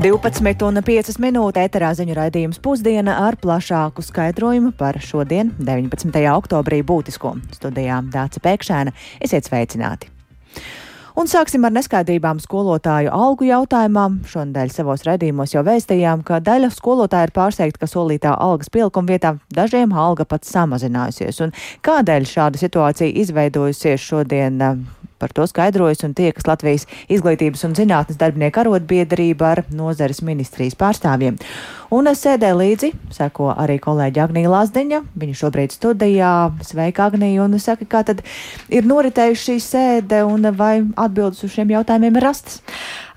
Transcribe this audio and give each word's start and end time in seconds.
12,5 0.00 1.18
minūte 1.20 1.60
eterā 1.60 1.90
ziņu 1.92 2.14
raidījums 2.16 2.56
pusdiena 2.64 3.18
ar 3.20 3.36
plašāku 3.36 4.00
skaidrojumu 4.00 4.70
par 4.78 4.96
šodien, 5.04 5.50
19. 5.60 6.14
oktobrī, 6.32 6.78
būtisko 6.88 7.34
studijā 7.52 7.98
Dāca 8.08 8.40
Pēkšēna. 8.40 8.94
Esiet 9.20 9.50
sveicināti! 9.50 10.08
Un 11.20 11.28
sāksim 11.28 11.66
ar 11.68 11.74
neskaidrībām 11.76 12.40
skolotāju 12.40 13.12
algu 13.12 13.44
jautājumā. 13.50 14.06
Šonadēļ 14.30 14.72
savos 14.72 15.04
redzījumos 15.04 15.52
jau 15.52 15.66
vēstījām, 15.68 16.22
ka 16.24 16.38
daļa 16.48 16.70
skolotāja 16.72 17.28
ir 17.28 17.34
pārsteigta, 17.36 17.82
ka 17.82 17.90
solītā 17.90 18.32
algas 18.40 18.72
pielikuma 18.72 19.12
vietā 19.12 19.34
dažiem 19.52 19.92
alga 19.92 20.24
pat 20.24 20.48
samazinājusies. 20.48 21.42
Un 21.44 21.52
kādēļ 21.84 22.30
šāda 22.30 22.62
situācija 22.62 23.20
izveidojusies 23.20 24.00
šodien 24.00 24.64
Par 25.20 25.34
to 25.36 25.44
skaidrojas 25.46 26.00
un 26.06 26.14
tiekas 26.16 26.48
Latvijas 26.48 26.86
izglītības 27.12 27.66
un 27.68 27.76
zinātnes 27.76 28.18
darbinieku 28.20 28.62
arotbiedrība 28.64 29.50
ar 29.52 29.62
nozares 29.70 30.22
ministrijas 30.24 30.78
pārstāvjiem. 30.80 31.36
Un 31.90 32.06
sēdē 32.14 32.52
līdzi 32.54 32.92
seko 33.12 33.50
arī 33.58 33.80
kolēģi 33.82 34.22
Agnija 34.22 34.52
Lazdiņa. 34.52 35.00
Viņa 35.20 35.38
šobrīd 35.40 35.74
studijā. 35.74 36.32
Sveika, 36.64 37.08
Agnija, 37.10 37.44
un 37.44 37.58
saka, 37.60 37.84
kā 37.90 38.04
tad 38.06 38.22
ir 38.70 38.86
noritējuši 38.86 39.46
šī 39.48 39.56
sēde 39.64 40.22
un 40.24 40.52
vai 40.56 40.76
atbildes 40.94 41.42
uz 41.44 41.56
šiem 41.56 41.74
jautājumiem 41.74 42.16
ir 42.16 42.26
rastas? 42.28 42.62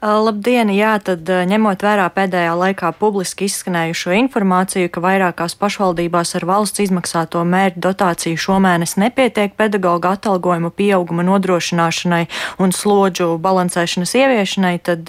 Labdien! 0.04 0.68
Jā, 0.76 0.98
tad 1.00 1.24
ņemot 1.24 1.80
vērā 1.80 2.10
pēdējā 2.12 2.52
laikā 2.60 2.90
publiski 3.00 3.46
izskanējušo 3.48 4.12
informāciju, 4.18 4.90
ka 4.92 5.00
vairākās 5.00 5.54
pašvaldībās 5.56 6.36
ar 6.36 6.44
valsts 6.50 6.82
izmaksāto 6.84 7.40
mērķu 7.48 7.80
dotāciju 7.86 8.42
šomēnes 8.44 8.98
nepietiek 9.00 9.56
pedagoģa 9.56 10.12
atalgojuma 10.18 10.74
pieauguma 10.76 11.24
nodrošināšanai 11.24 12.26
un 12.60 12.76
slodžu 12.76 13.38
balansēšanas 13.46 14.12
ieviešanai, 14.20 14.74
tad 14.84 15.08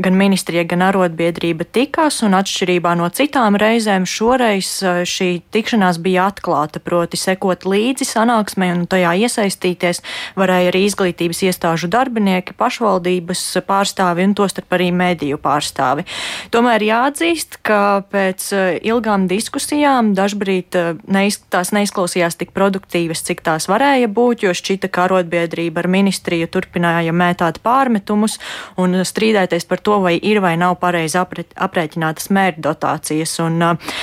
gan 0.00 0.16
ministrija, 0.16 0.64
gan 0.72 0.86
arotbiedrība 0.88 1.68
tikās 1.68 2.22
un 2.24 2.38
atšķirībā 2.40 2.94
no 2.96 3.10
citām 3.12 3.60
reizēm 3.60 4.08
šoreiz 4.08 4.72
šī 5.04 5.28
tikšanās 5.52 6.00
bija 6.00 6.30
atklāta, 6.32 6.80
proti 6.80 7.20
sekot 7.20 7.68
līdzi 7.68 8.08
sanāksmei 8.08 8.72
un 8.72 8.88
tajā 8.88 9.12
iesaistīties 9.28 10.00
varēja 10.40 10.72
arī 10.72 10.86
izglītības 10.88 11.44
iestāžu 11.50 11.92
darbinieki, 11.92 12.56
pašvaldības 12.56 13.44
pārstāvi 13.68 14.29
un 14.30 14.36
tostarp 14.38 14.72
arī 14.78 14.90
mediju 14.94 15.38
pārstāvi. 15.42 16.06
Tomēr 16.54 16.84
jāatzīst, 16.86 17.60
ka 17.66 18.02
pēc 18.12 18.46
eh, 18.54 18.78
ilgām 18.90 19.26
diskusijām 19.30 20.12
dažbrīd 20.18 20.78
eh, 20.78 20.90
neiz, 21.10 21.40
tās 21.52 21.74
neizklausījās 21.76 22.38
tik 22.40 22.54
produktīvas, 22.56 23.24
cik 23.26 23.42
tās 23.46 23.68
varēja 23.70 24.10
būt, 24.10 24.46
jo 24.46 24.54
šķita, 24.56 24.90
ka 24.92 25.08
arotbiedrība 25.08 25.82
ar 25.82 25.90
ministriju 25.90 26.50
turpināja 26.52 27.14
mētāt 27.16 27.60
pārmetumus 27.64 28.38
un 28.80 29.02
strīdēties 29.06 29.66
par 29.70 29.82
to, 29.82 30.00
vai 30.04 30.16
ir 30.16 30.42
vai 30.44 30.54
nav 30.60 30.78
pareizi 30.80 31.18
aprēķinātas 31.20 32.30
mērķa 32.30 32.64
dotācijas. 32.64 33.36
Un, 33.44 33.60
uh, 33.64 33.94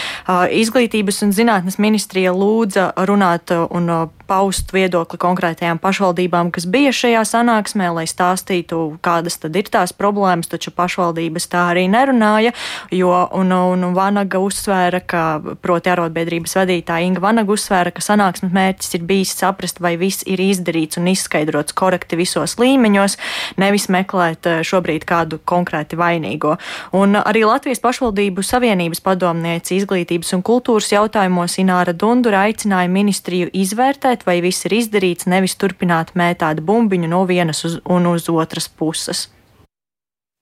izglītības 0.52 1.23
un 1.25 1.33
zinātnes 1.36 1.80
ministrija 1.81 2.33
lūdza 2.36 2.92
runāt 3.08 3.53
un 3.53 3.92
uh, 3.94 4.05
paust 4.28 4.73
viedokli 4.75 5.20
konkrētajām 5.22 5.80
pašvaldībām, 5.81 6.52
kas 6.55 6.67
bija 6.70 6.92
šajā 6.95 7.23
sanāksmē, 7.28 7.89
lai 7.95 8.05
stāstītu, 8.09 9.00
kādas 9.03 9.39
tad 9.42 9.55
ir 9.55 9.70
tās 9.72 9.94
problēmas, 9.95 10.17
taču 10.50 10.73
pašvaldības 10.76 11.48
tā 11.52 11.68
arī 11.73 11.86
nerunāja, 11.92 12.54
jo, 12.92 13.12
un, 13.38 13.52
un 13.52 13.86
Vanaga 13.98 14.40
uzsvēra, 14.44 15.02
ka, 15.06 15.23
proti 15.62 15.92
arotbiedrības 15.94 16.58
vadītāja 16.60 17.08
Inga 17.08 17.23
Vanaga 17.23 17.54
uzsvēra, 17.54 17.94
ka 17.96 18.04
sanāksmes 18.04 18.54
mērķis 18.56 18.98
ir 18.98 19.06
bijis 19.08 19.36
saprast, 19.38 19.82
vai 19.84 19.95
viss 20.00 20.26
ir 20.28 20.42
izdarīts 20.44 21.00
un 21.00 21.10
izskaidrots 21.12 21.76
korekti 21.78 22.20
visos 22.20 22.58
līmeņos, 22.62 23.18
nevis 23.62 23.88
meklēt 23.94 24.50
eh, 24.50 24.64
šobrīd 24.68 25.06
kādu 25.08 25.40
konkrēti 25.48 26.00
vainīgo. 26.00 26.58
Un 26.98 27.18
arī 27.20 27.45
Latvijas 27.48 27.82
pašvaldību 27.83 28.45
savienības 28.45 29.04
padomniece 29.06 29.77
izglītības 29.77 30.33
un 30.38 30.44
kultūras 30.45 30.92
jautājumos 30.94 31.60
Ināra 31.61 31.94
Dundura 31.94 32.45
aicināja 32.48 32.92
ministriju 32.92 33.52
izvērtēt, 33.54 34.26
vai 34.27 34.39
viss 34.45 34.67
ir 34.67 34.77
izdarīts, 34.82 35.30
nevis 35.30 35.58
turpināt 35.60 36.14
mētāt 36.17 36.64
bumbiņu 36.66 37.11
no 37.11 37.23
vienas 37.30 37.64
uz, 37.67 37.80
un 37.86 38.11
uz 38.14 38.30
otras 38.32 38.70
puses. 38.70 39.27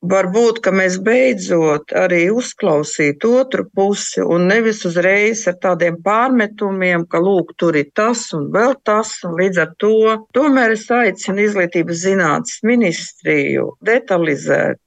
Varbūt, 0.05 0.59
mēs 0.75 0.97
beidzot 1.01 1.93
arī 1.97 2.25
uzklausītu 2.29 3.31
otru 3.39 3.63
pusi 3.73 4.21
un 4.21 4.45
nevis 4.51 4.83
uzreiz 4.85 5.45
ar 5.49 5.55
tādiem 5.63 5.97
pārmetumiem, 6.05 7.07
ka 7.09 7.21
lūk, 7.23 7.55
tur 7.57 7.77
ir 7.79 7.89
tas 7.97 8.27
un 8.37 8.51
vēl 8.53 8.75
tas, 8.85 9.15
un 9.25 9.33
līdz 9.39 9.61
ar 9.63 9.71
to 9.81 9.93
tomēr 10.37 10.75
es 10.75 10.85
aicinu 10.93 11.47
izglītības 11.47 12.03
zinātnes 12.03 12.59
ministriju 12.69 13.71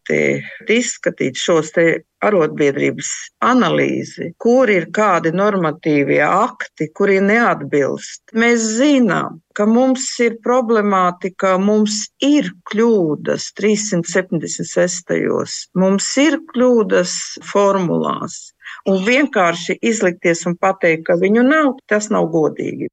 detalizēti 0.08 0.78
izskatīt 0.78 1.36
šos 1.36 1.72
te 1.74 2.04
arotbiedrības 2.22 3.10
analīzi, 3.44 4.32
kur 4.38 4.70
ir 4.70 4.86
kādi 4.90 5.32
normatīvie 5.32 6.22
akti, 6.24 6.88
kuri 6.92 7.20
neatbilst. 7.20 8.22
Mēs 8.34 8.60
zinām, 8.78 9.40
ka 9.54 9.66
mums 9.66 10.18
ir 10.20 10.38
problemātika, 10.42 11.58
mums 11.58 12.08
ir 12.20 12.50
kļūdas 12.70 13.52
376. 13.54 15.68
Mums 15.74 16.16
ir 16.18 16.38
kļūdas 16.52 17.38
formulās. 17.52 18.52
Un 18.88 19.04
vienkārši 19.04 19.78
izlikties 19.82 20.46
un 20.46 20.56
pateikt, 20.56 21.04
ka 21.06 21.14
viņu 21.16 21.42
nav, 21.46 21.74
tas 21.88 22.10
nav 22.10 22.26
godīgi. 22.32 22.88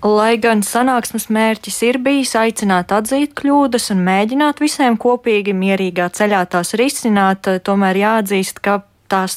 Lai 0.00 0.38
gan 0.40 0.62
sanāksmes 0.64 1.26
mērķis 1.28 1.82
ir 1.84 1.98
bijis 2.00 2.32
aicināt 2.40 2.92
atzīt 2.96 3.34
kļūdas 3.36 3.90
un 3.92 4.00
mēģināt 4.06 4.62
visiem 4.64 4.96
kopīgi 4.96 5.52
mierīgā 5.52 6.06
ceļā 6.16 6.46
tās 6.54 6.72
risināt, 6.80 7.50
tomēr 7.66 8.00
jāatzīst, 8.00 8.62
ka 8.64 8.78
tās 9.12 9.36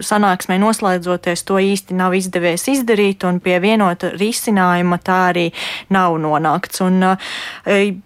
sanāksmē 0.00 0.56
noslēdzoties 0.62 1.44
to 1.48 1.58
īsti 1.60 1.96
nav 1.96 2.14
izdevies 2.16 2.64
izdarīt, 2.72 3.26
un 3.28 3.40
pie 3.44 3.58
vienota 3.62 4.12
risinājuma 4.16 4.98
tā 5.04 5.18
arī 5.32 5.46
nav 5.92 6.16
nonākts. 6.22 6.80
Un, 6.86 6.98
uh, 7.04 7.32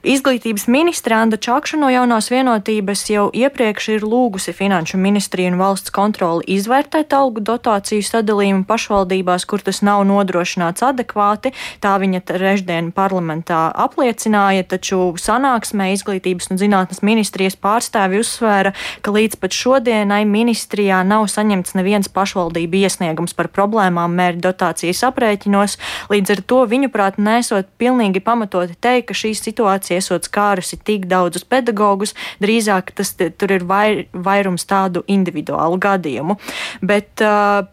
izglītības 0.03 0.67
ministra 0.73 1.21
Anda 1.23 1.39
Čakša 1.39 1.79
no 1.81 1.91
jaunās 1.93 2.31
vienotības 2.33 3.05
jau 3.11 3.29
iepriekš 3.31 3.89
ir 3.97 4.07
lūgusi 4.07 4.55
Finanšu 4.57 4.99
ministriju 5.01 5.53
un 5.53 5.61
valsts 5.61 5.95
kontroli 5.95 6.47
izvērtēt 6.57 7.15
algu 7.17 7.45
dotāciju 7.45 8.05
sadalījumu 8.07 8.67
pašvaldībās, 8.67 9.47
kur 9.47 9.63
tas 9.63 9.83
nav 9.87 10.03
nodrošināts 10.09 10.83
adekvāti. 10.87 11.55
Tā 11.85 11.97
viņa 12.03 12.23
trešdien 12.27 12.91
parlamentā 12.97 13.69
apliecināja, 13.87 14.67
taču 14.75 15.15
sanāksmē 15.21 15.93
izglītības 15.95 16.51
un 16.51 16.61
zinātnes 16.61 17.03
ministrijas 17.07 17.59
pārstāvi 17.61 18.21
uzsvēra, 18.25 18.75
ka 19.03 19.15
līdz 19.15 19.39
pat 19.43 19.55
šodienai 19.55 20.25
ministrijā 20.29 21.03
nav 21.07 21.29
saņemts 21.31 21.76
neviens 21.77 22.11
pašvaldību 22.13 22.83
iesniegums 22.83 23.37
par 23.37 23.51
problēmām 23.55 24.17
mērķa 24.19 24.43
dotācijas 24.49 25.05
aprēķinos. 25.11 25.77
Līdz 26.13 26.35
ar 26.37 26.43
to, 26.51 26.61
viņuprāt, 26.71 27.21
nesot 27.23 27.71
pilnīgi 27.81 28.23
pamatoti 28.25 28.79
teikt, 28.81 29.11
ka 29.11 29.19
šī 29.23 29.35
situācija 29.39 30.01
esot 30.03 30.29
skārusi 30.29 30.81
tik 30.83 31.09
daudzus 31.11 31.47
pedagogus, 31.47 32.17
drīzāk 32.43 32.95
tas 32.97 33.15
tur 33.17 33.57
ir 33.57 33.67
vai, 33.69 34.09
vairums 34.13 34.67
tādu 34.69 35.05
individuālu 35.07 35.81
gadījumu. 35.83 36.39
Bet, 36.83 37.13
uh, 37.25 37.69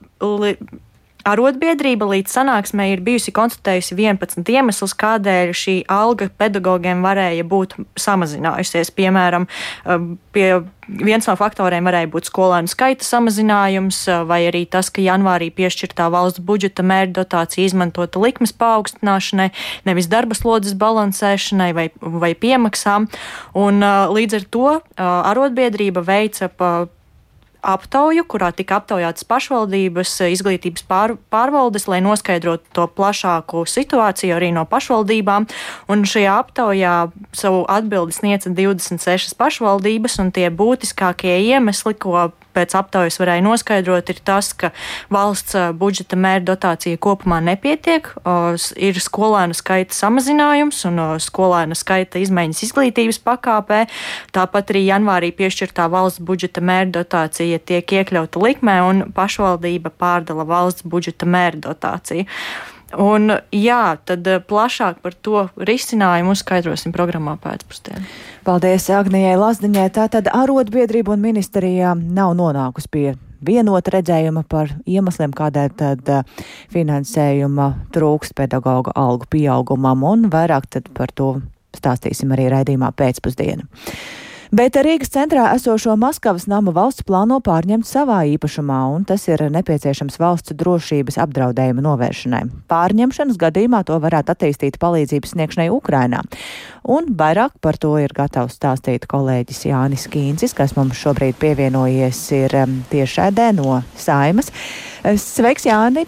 Arotbiedrība 1.24 2.04
līdz 2.10 2.34
sanāksmē 2.36 2.90
ir 2.92 3.02
bijusi 3.04 3.32
konstatējusi 3.32 3.96
11 3.96 4.50
iemeslus, 4.52 4.92
kādēļ 5.00 5.54
šī 5.56 5.76
alga 5.92 6.28
pedagogiem 6.28 7.00
varēja 7.06 7.46
būt 7.48 7.78
samazinājusies. 7.96 8.92
Piemēram, 8.92 9.46
um, 9.88 10.10
pie 10.36 10.50
viens 10.84 11.30
no 11.30 11.36
faktoriem 11.40 11.88
varēja 11.88 12.10
būt 12.12 12.28
skolēnu 12.28 12.68
skaita 12.68 13.08
samazinājums, 13.08 14.02
uh, 14.12 14.26
vai 14.28 14.42
arī 14.50 14.66
tas, 14.68 14.90
ka 14.92 15.06
janvārī 15.06 15.48
piešķirtā 15.56 16.10
valsts 16.12 16.44
budžeta 16.44 16.84
mērķa 16.84 17.16
dotācija 17.22 17.70
izmantota 17.72 18.20
likmes 18.20 18.52
paaugstināšanai, 18.60 19.54
nevis 19.88 20.12
darba 20.12 20.36
slodzes 20.36 20.76
balansēšanai 20.76 21.70
vai, 21.78 21.88
vai 22.02 22.34
piemaksām. 22.36 23.08
Un, 23.56 23.80
uh, 23.80 24.12
līdz 24.12 24.42
ar 24.42 24.50
to 24.52 24.68
uh, 24.76 24.84
arotbiedrība 25.32 26.04
veica 26.04 26.52
pa 26.52 26.74
aptauju, 27.64 28.26
kurā 28.28 28.52
tika 28.56 28.78
aptaujātas 28.82 29.26
pašvaldības 29.28 30.12
izglītības 30.36 30.86
pār, 30.88 31.16
pārvaldes, 31.34 31.88
lai 31.88 32.02
noskaidrotu 32.04 32.68
to 32.76 32.88
plašāku 32.92 33.64
situāciju 33.70 34.36
arī 34.38 34.52
no 34.56 34.66
pašvaldībām. 34.70 35.48
Un 35.92 36.06
šajā 36.08 36.38
aptaujā 36.44 36.96
savu 37.36 37.64
atbildi 37.72 38.20
sniedza 38.20 38.52
26 38.54 39.38
pašvaldības, 39.40 40.20
un 40.24 40.34
tie 40.36 40.50
būtiskākie 40.54 41.40
iemesli, 41.48 41.96
ko 41.96 42.30
pēc 42.54 42.76
aptaujas 42.78 43.20
varēja 43.22 43.44
noskaidrot, 43.46 44.10
ir 44.14 44.20
tas, 44.26 44.52
ka 44.58 44.72
valsts 45.14 45.56
budžeta 45.80 46.18
mērķa 46.20 46.48
dotācija 46.52 47.02
kopumā 47.02 47.40
nepietiek, 47.44 48.10
ir 48.78 49.00
skolēnu 49.02 49.58
skaita 49.58 49.96
samazinājums 49.98 50.84
un 50.90 51.02
skolēnu 51.24 51.78
skaita 51.78 52.22
izmaiņas 52.24 52.64
izglītības 52.68 53.22
pakāpē. 53.26 53.86
Tāpat 54.36 54.74
arī 54.74 54.86
janvārī 54.88 55.34
piešķirtā 55.36 55.90
valsts 55.94 56.24
budžeta 56.24 56.64
mērķa 56.64 56.96
dotācija 57.00 57.60
tiek 57.60 57.98
iekļauta 58.00 58.42
likmē 58.44 58.78
un 58.90 59.04
pašvaldība 59.16 59.94
pārdala 59.98 60.48
valsts 60.48 60.86
budžeta 60.88 61.30
mērķa 61.30 61.68
dotāciju. 61.68 62.30
Un, 63.00 63.32
jā, 63.56 63.98
tad 64.06 64.28
plašāk 64.50 65.00
par 65.02 65.16
to 65.26 65.48
risinājumu 65.58 66.36
uzskaidrosim 66.36 66.94
programmā 66.94 67.36
pēcpusdienā. 67.42 68.04
Paldies 68.46 68.90
Agnijai 68.94 69.38
Lazdiņai. 69.40 69.88
Tātad 69.96 70.30
arotbiedrība 70.30 71.16
un 71.16 71.24
ministrijā 71.24 71.96
nav 71.98 72.36
nonākusi 72.38 72.92
pie 72.94 73.06
vienota 73.44 73.98
redzējuma 73.98 74.44
par 74.50 74.72
iemesliem, 74.88 75.34
kādēļ 75.36 75.74
tad 75.80 76.12
finansējuma 76.74 77.70
trūkst 77.96 78.36
pedagoģa 78.38 78.96
algu 79.00 79.28
pieaugumam, 79.32 80.06
un 80.08 80.30
vairāk 80.34 80.70
tad 80.78 80.92
par 80.96 81.12
to 81.16 81.36
stāstīsim 81.76 82.32
arī 82.36 82.50
raidījumā 82.54 82.94
pēcpusdienu. 82.96 83.68
Bet 84.54 84.76
Rīgas 84.78 85.10
centrā 85.10 85.48
esošo 85.56 85.96
Maskavas 85.98 86.44
nama 86.46 86.70
valsts 86.76 87.02
plāno 87.08 87.40
pārņemt 87.42 87.88
savā 87.90 88.20
īpašumā, 88.36 88.84
un 88.94 89.02
tas 89.10 89.24
ir 89.26 89.42
nepieciešams 89.50 90.20
valsts 90.22 90.54
drošības 90.60 91.18
apdraudējuma 91.24 91.82
novēršanai. 91.82 92.42
Pārņemšanas 92.70 93.40
gadījumā 93.42 93.80
to 93.88 93.98
varētu 94.04 94.36
attīstīt 94.36 94.78
palīdzības 94.84 95.34
sniegšanai 95.34 95.66
Ukrainā. 95.74 96.22
Un 96.86 97.10
vairāk 97.18 97.58
par 97.66 97.82
to 97.82 97.96
ir 97.98 98.14
gatavs 98.14 98.60
stāstīt 98.60 99.10
kolēģis 99.10 99.64
Jānis 99.72 100.06
Kīncis, 100.14 100.54
kas 100.54 100.78
mums 100.78 101.02
šobrīd 101.02 101.42
pievienojies 101.42 102.22
ir 102.38 102.54
um, 102.62 102.78
tiešēdē 102.94 103.50
no 103.58 103.82
Saimas. 103.98 104.54
Sveiks, 105.02 105.66
Jāni! 105.66 106.06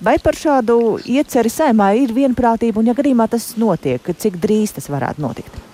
Vai 0.00 0.16
par 0.24 0.40
šādu 0.40 0.96
ieceri 1.04 1.52
saimā 1.52 1.92
ir 2.00 2.16
vienprātība, 2.16 2.80
un 2.80 2.88
ja 2.88 2.96
gadījumā 2.96 3.28
tas 3.36 3.52
notiek, 3.60 4.14
cik 4.16 4.40
drīz 4.40 4.78
tas 4.80 4.88
varētu 4.88 5.28
notikt? 5.28 5.65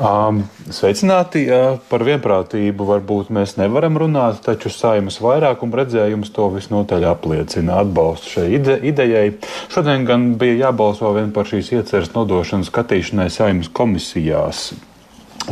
Sveicināti! 0.00 1.42
Par 1.90 2.02
vienprātību 2.06 2.86
varbūt 2.88 3.28
mēs 3.36 3.58
nevaram 3.58 3.98
runāt, 4.00 4.38
taču 4.46 4.72
saimas 4.72 5.18
vairākuma 5.20 5.82
redzējums 5.82 6.32
to 6.32 6.46
visnotaļ 6.54 7.04
apliecina 7.10 7.82
atbalstu 7.82 8.32
šai 8.38 8.46
ide 8.56 8.78
idejai. 8.92 9.26
Šodien 9.68 10.06
gan 10.08 10.24
bija 10.40 10.70
jābalso 10.70 11.12
vien 11.12 11.34
par 11.36 11.50
šīs 11.50 11.74
ieceres 11.76 12.14
nodošanu 12.14 12.64
skatīšanai 12.70 13.28
saimas 13.28 13.68
komisijās. 13.68 14.70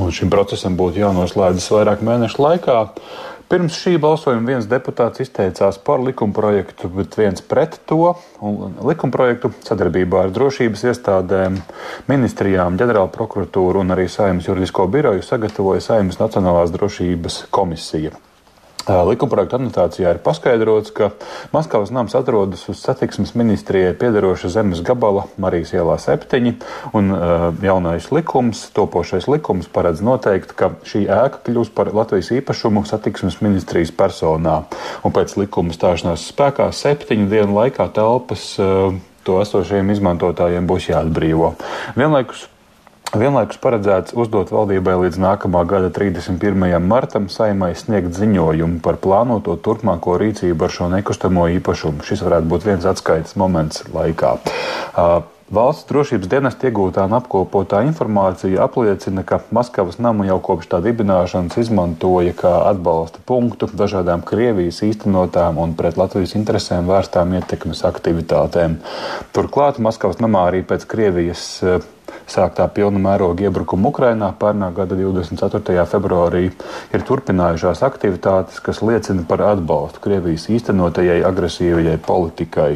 Un 0.00 0.15
šim 0.17 0.33
procesam 0.33 0.81
būtu 0.81 1.03
jānoslēdzas 1.03 1.69
vairāk 1.75 2.05
mēnešu 2.09 2.41
laikā. 2.41 2.79
Pirms 3.49 3.79
šī 3.81 3.95
balsojuma 3.97 4.45
viens 4.45 4.67
deputāts 4.69 5.23
izteicās 5.25 5.79
par 5.81 6.03
likumprojektu, 6.05 6.91
bet 6.93 7.17
viens 7.17 7.41
pret 7.41 7.79
to. 7.89 8.12
Likumprojektu 8.85 9.55
sadarbībā 9.65 10.27
ar 10.27 10.35
drošības 10.37 10.85
iestādēm, 10.91 11.56
ministrijām, 12.12 12.77
ģenerāla 12.77 13.09
prokuratūru 13.15 13.81
un 13.81 13.97
arī 13.97 14.05
Saimnes 14.12 14.50
juridisko 14.50 14.85
biroju 14.93 15.25
sagatavoja 15.25 15.81
Saimnes 15.87 16.21
Nacionālās 16.21 16.77
drošības 16.77 17.47
komisija. 17.49 18.12
Likumprojekta 18.88 19.58
anotācijā 19.58 20.14
ir 20.14 20.20
paskaidrots, 20.25 20.93
ka 20.96 21.11
Maskavas 21.52 21.93
nams 21.93 22.14
atrodas 22.17 22.64
uz 22.73 22.81
satiksmes 22.81 23.35
ministrijai 23.37 23.93
piederoša 23.99 24.50
zemes 24.55 24.81
gabala 24.85 25.26
Marijas 25.37 25.75
ielā 25.76 25.99
7, 26.00 26.55
un 26.96 27.12
uh, 27.12 27.49
jaunais 27.64 28.08
likums, 28.14 28.64
topošais 28.76 29.29
likums 29.29 29.69
paredz 29.73 30.00
noteikt, 30.05 30.56
ka 30.56 30.73
šī 30.88 31.05
ēka 31.05 31.44
kļūs 31.49 31.73
par 31.76 31.93
Latvijas 31.96 32.32
īpašumu 32.40 32.87
satiksmes 32.88 33.40
ministrijas 33.44 33.93
personā, 33.93 34.62
un 35.05 35.17
pēc 35.17 35.37
likuma 35.40 35.76
stāšanās 35.76 36.31
spēkā 36.32 36.70
septiņu 36.73 37.29
dienu 37.29 37.61
laikā 37.61 37.90
telpas 37.96 38.55
uh, 38.62 38.94
to 39.29 39.40
esošajiem 39.44 39.93
izmantotājiem 39.93 40.69
būs 40.69 40.88
jāatbrīvo. 40.94 41.52
Vienlaikus 41.99 42.49
Vienlaikus 43.17 43.57
paredzēts 43.63 44.13
uzdot 44.21 44.51
valdībai 44.53 44.93
līdz 45.01 45.17
nākamā 45.23 45.63
gada 45.65 45.89
31. 45.97 46.75
martam 46.85 47.31
saimai 47.33 47.71
sniegt 47.73 48.13
ziņojumu 48.13 48.83
par 48.85 48.99
plānoto 49.01 49.55
turpmāko 49.65 50.19
rīcību 50.21 50.67
ar 50.67 50.75
šo 50.75 50.91
nekustamo 50.93 51.47
īpašumu. 51.57 52.05
Šis 52.05 52.27
varētu 52.27 52.53
būt 52.53 52.69
viens 52.69 52.85
atskaites 52.85 53.39
moments 53.41 53.87
laikā. 53.97 54.35
Valsts 55.49 55.89
drošības 55.89 56.29
dienesta 56.29 56.69
iegūtā 56.69 57.07
un 57.09 57.17
apkopotā 57.17 57.81
informācija 57.89 58.61
apliecina, 58.67 59.25
ka 59.25 59.41
Maskavas 59.57 59.97
namu 59.97 60.29
jau 60.29 60.37
kopš 60.45 60.69
tā 60.75 60.85
dibināšanas 60.85 61.57
izmantoja 61.65 62.37
kā 62.37 62.53
atbalsta 62.69 63.25
punktu 63.25 63.73
dažādām 63.73 64.21
Krievijas 64.29 64.85
īstenotām 64.85 65.57
un 65.65 65.73
pret 65.79 65.97
Latvijas 65.97 66.37
interesēm 66.37 66.85
vērstām 66.93 67.33
ietekmes 67.41 67.87
aktivitātēm. 67.89 68.83
Turklāt 69.33 69.81
Maskavas 69.81 70.21
namā 70.21 70.51
arī 70.51 70.61
pēc 70.69 70.85
Krievijas 70.85 71.47
sāktā 72.29 72.67
pilna 72.73 73.01
mēroga 73.03 73.49
iebrukuma 73.49 73.91
Ukrainā 73.93 74.31
pērnā 74.39 74.71
gada 74.77 74.97
24. 74.99 75.85
februārī 75.91 76.45
ir 76.95 77.05
turpinājušās 77.09 77.83
aktivitātes, 77.87 78.61
kas 78.65 78.83
liecina 78.85 79.25
par 79.29 79.45
atbalstu 79.53 80.03
Krievijas 80.05 80.49
īstenotajai 80.53 81.21
agresīvajai 81.29 81.99
politikai. 82.07 82.71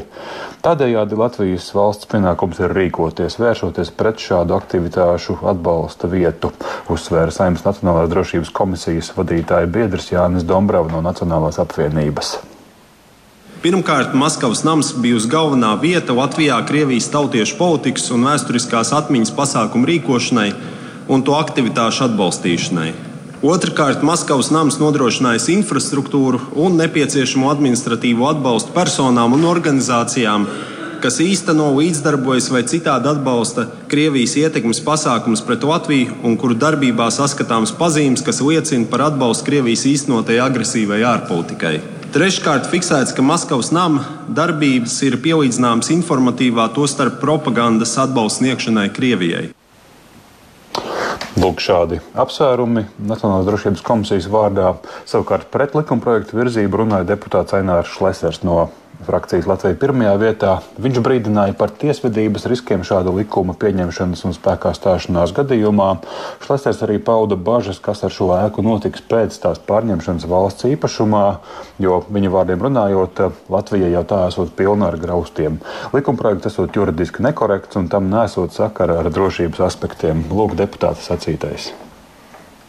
Tādējādi 0.62 1.18
Latvijas 1.18 1.66
valsts 1.74 2.06
pienākums 2.10 2.60
ir 2.62 2.76
rīkoties, 2.76 3.40
vēršoties 3.42 3.90
pret 3.98 4.22
šādu 4.22 4.54
aktivitāšu 4.58 5.40
atbalsta 5.52 6.10
vietu, 6.12 6.52
uzsvēra 6.92 7.34
Saimnes 7.34 7.66
Nacionālās 7.66 8.12
drošības 8.12 8.54
komisijas 8.54 9.10
vadītāja 9.18 9.70
biedrs 9.72 10.12
Jānis 10.14 10.46
Dombrava 10.46 10.92
no 10.92 11.02
Nacionālās 11.02 11.58
apvienības. 11.62 12.51
Pirmkārt, 13.62 14.10
Maskavas 14.18 14.64
nams 14.66 14.88
bijusi 14.98 15.28
galvenā 15.30 15.76
vieta 15.78 16.16
Latvijā 16.16 16.56
Krievijas 16.66 17.06
tautiešu 17.12 17.54
politikas 17.60 18.08
un 18.10 18.24
vēsturiskās 18.26 18.90
atmiņas 18.96 19.30
pasākumu 19.36 19.86
rīkošanai 19.86 20.48
un 21.06 21.22
to 21.22 21.36
aktivitāšu 21.38 22.08
atbalstīšanai. 22.08 22.88
Otrakārt, 23.46 24.02
Maskavas 24.02 24.50
nams 24.50 24.80
nodrošinājis 24.82 25.46
infrastruktūru 25.54 26.42
un 26.58 26.74
nepieciešamo 26.82 27.52
administratīvo 27.54 28.26
atbalstu 28.32 28.74
personām 28.74 29.38
un 29.38 29.46
organizācijām, 29.46 30.50
kas 31.06 31.22
īsteno, 31.22 31.70
līdzdarbojas 31.78 32.50
vai 32.50 32.66
citādi 32.66 33.14
atbalsta 33.14 33.68
Krievijas 33.86 34.34
ietekmes 34.42 34.82
pasākumus 34.82 35.46
pret 35.46 35.62
Latviju 35.62 36.18
un 36.26 36.34
kuru 36.34 36.58
darbībā 36.58 37.12
saskatāms 37.14 37.78
pazīmes, 37.78 38.26
kas 38.26 38.42
liecina 38.42 38.90
par 38.90 39.06
atbalstu 39.12 39.52
Krievijas 39.52 39.86
īstenotajai 39.94 40.46
agresīvai 40.50 41.04
ārpolitikai. 41.14 41.76
Treškārt, 42.12 42.66
fiksēts, 42.68 43.14
ka 43.16 43.22
Maskavas 43.24 43.70
nama 43.72 44.02
darbības 44.36 44.98
ir 45.06 45.14
pielīdzināmas 45.24 45.88
informatīvā, 45.94 46.66
tostarp 46.76 47.14
propagandas 47.22 47.94
atbalsta 48.02 48.42
sniegšanai 48.42 48.90
Krievijai. 48.92 49.46
Lūk, 51.40 51.62
šādi 51.64 52.02
apsvērumi 52.12 52.84
Nacionālās 53.08 53.48
drošības 53.48 53.84
komisijas 53.86 54.28
vārdā. 54.28 54.74
Savukārt 55.08 55.48
pret 55.54 55.72
likumprojektu 55.78 56.36
virzību 56.36 56.82
runāja 56.82 57.08
deputāts 57.14 57.56
Ainārs 57.56 57.96
Šlesers 57.96 58.42
no 58.44 58.66
frakcijas 59.06 59.48
Latvija 59.50 59.76
pirmajā 59.78 60.14
vietā. 60.20 60.52
Viņš 60.82 61.00
brīdināja 61.04 61.56
par 61.58 61.72
tiesvedības 61.80 62.46
riskiem 62.50 62.84
šāda 62.86 63.12
likuma 63.14 63.54
pieņemšanas 63.58 64.24
un 64.28 64.36
spēkā 64.36 64.72
stāšanās 64.76 65.34
gadījumā. 65.36 65.90
Šlesters 66.44 66.82
arī 66.86 66.98
pauda 67.02 67.36
bažas, 67.36 67.80
kas 67.82 68.04
ar 68.06 68.14
šo 68.14 68.30
ēku 68.38 68.64
notiks 68.66 69.04
pēc 69.10 69.38
tās 69.42 69.62
pārņemšanas 69.68 70.26
valsts 70.30 70.68
īpašumā, 70.72 71.24
jo 71.82 72.02
viņa 72.08 72.34
vārdiem 72.34 72.66
runājot, 72.68 73.24
Latvija 73.52 73.92
jau 73.92 74.04
tā 74.08 74.24
esot 74.30 74.56
pilna 74.58 74.90
ar 74.92 74.98
graustiem. 75.00 75.60
Likumprojekts 75.94 76.52
esot 76.52 76.76
juridiski 76.76 77.24
nekorekts 77.26 77.80
un 77.80 77.92
tam 77.92 78.10
nesot 78.12 78.54
sakara 78.56 79.02
ar 79.02 79.12
drošības 79.12 79.64
aspektiem. 79.68 80.26
Lūk, 80.32 80.56
deputāta 80.58 81.02
sacītais. 81.02 81.72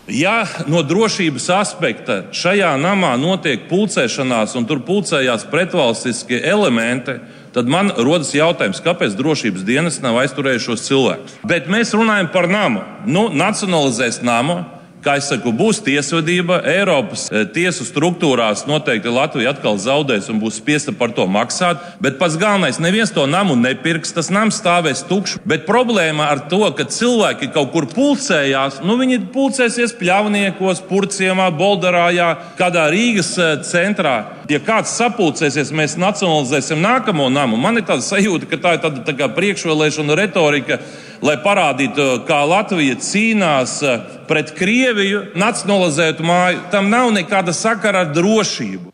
Ja 0.07 0.41
no 0.67 0.81
drošības 0.83 1.45
aspekta 1.55 2.17
šajā 2.35 2.73
namā 2.81 3.13
notiek 3.15 3.69
pulcēšanās 3.69 4.57
un 4.59 4.65
tur 4.67 4.81
pulcējās 4.83 5.45
pretvalstiskie 5.47 6.41
elementi, 6.43 7.15
tad 7.55 7.69
man 7.71 7.93
rodas 7.95 8.33
jautājums, 8.35 8.81
kāpēc 8.83 9.15
drošības 9.15 9.63
dienas 9.63 10.01
nav 10.03 10.19
aizturējušos 10.25 10.83
cilvēkus. 10.89 11.37
Bet 11.47 11.69
mēs 11.71 11.95
runājam 11.95 12.27
par 12.33 12.49
namu. 12.51 12.83
Nu, 13.07 13.29
nacionalizēs 13.31 14.19
namu, 14.27 14.59
Kā 15.03 15.17
es 15.19 15.25
saku, 15.27 15.51
būs 15.51 15.81
tiesvedība. 15.83 16.61
Eiropas 16.71 17.25
e, 17.27 17.41
tiesu 17.51 17.83
struktūrās 17.83 18.61
noteikti 18.69 19.11
Latvija 19.11 19.51
atkal 19.51 19.75
zaudēs 19.81 20.29
un 20.31 20.39
būs 20.39 20.61
spiesta 20.61 20.93
par 20.95 21.11
to 21.11 21.25
maksāt. 21.27 21.81
Bet 21.99 22.15
pats 22.21 22.37
galvenais, 22.39 22.79
neviens 22.79 23.11
to 23.11 23.25
namu 23.27 23.57
nepirks. 23.59 24.15
Tas 24.15 24.31
nams 24.31 24.61
stāvēs 24.61 25.03
tukšs. 25.09 25.41
Bet 25.43 25.65
problēma 25.67 26.29
ar 26.31 26.45
to, 26.47 26.61
ka 26.77 26.87
cilvēki 26.87 27.51
kaut 27.51 27.73
kur 27.75 27.89
pulcējās, 27.91 28.79
nu 28.87 28.95
viņi 29.01 29.25
pulcēsies 29.35 29.97
pļavniekos, 29.99 30.85
purciemā, 30.87 31.49
boldarājā, 31.59 32.29
kādā 32.61 32.87
Rīgas 32.93 33.35
e, 33.35 33.49
centrā. 33.67 34.15
Ja 34.51 34.59
kāds 34.59 34.91
sapulcēsies, 34.99 35.71
mēs 35.71 35.95
nacionalizēsim 35.95 36.81
nākamo 36.83 37.29
namu. 37.31 37.55
Man 37.57 37.79
ir 37.79 37.85
tāda 37.87 38.03
sajūta, 38.03 38.49
ka 38.51 38.59
tā 38.59 38.73
ir 38.75 38.81
tāda 38.83 39.03
tā 39.07 39.29
priekšvēlēšana 39.37 40.17
retorika 40.19 40.81
lai 41.23 41.37
parādītu, 41.43 42.07
kā 42.27 42.41
Latvija 42.47 42.97
cīnās 42.99 43.77
eh, 43.87 44.01
pret 44.27 44.53
Krieviju, 44.57 45.29
nacionalizētu 45.39 46.25
māju, 46.27 46.65
tam 46.73 46.91
nav 46.91 47.13
nekāda 47.15 47.55
sakara 47.55 48.03
ar 48.03 48.11
drošību. 48.15 48.92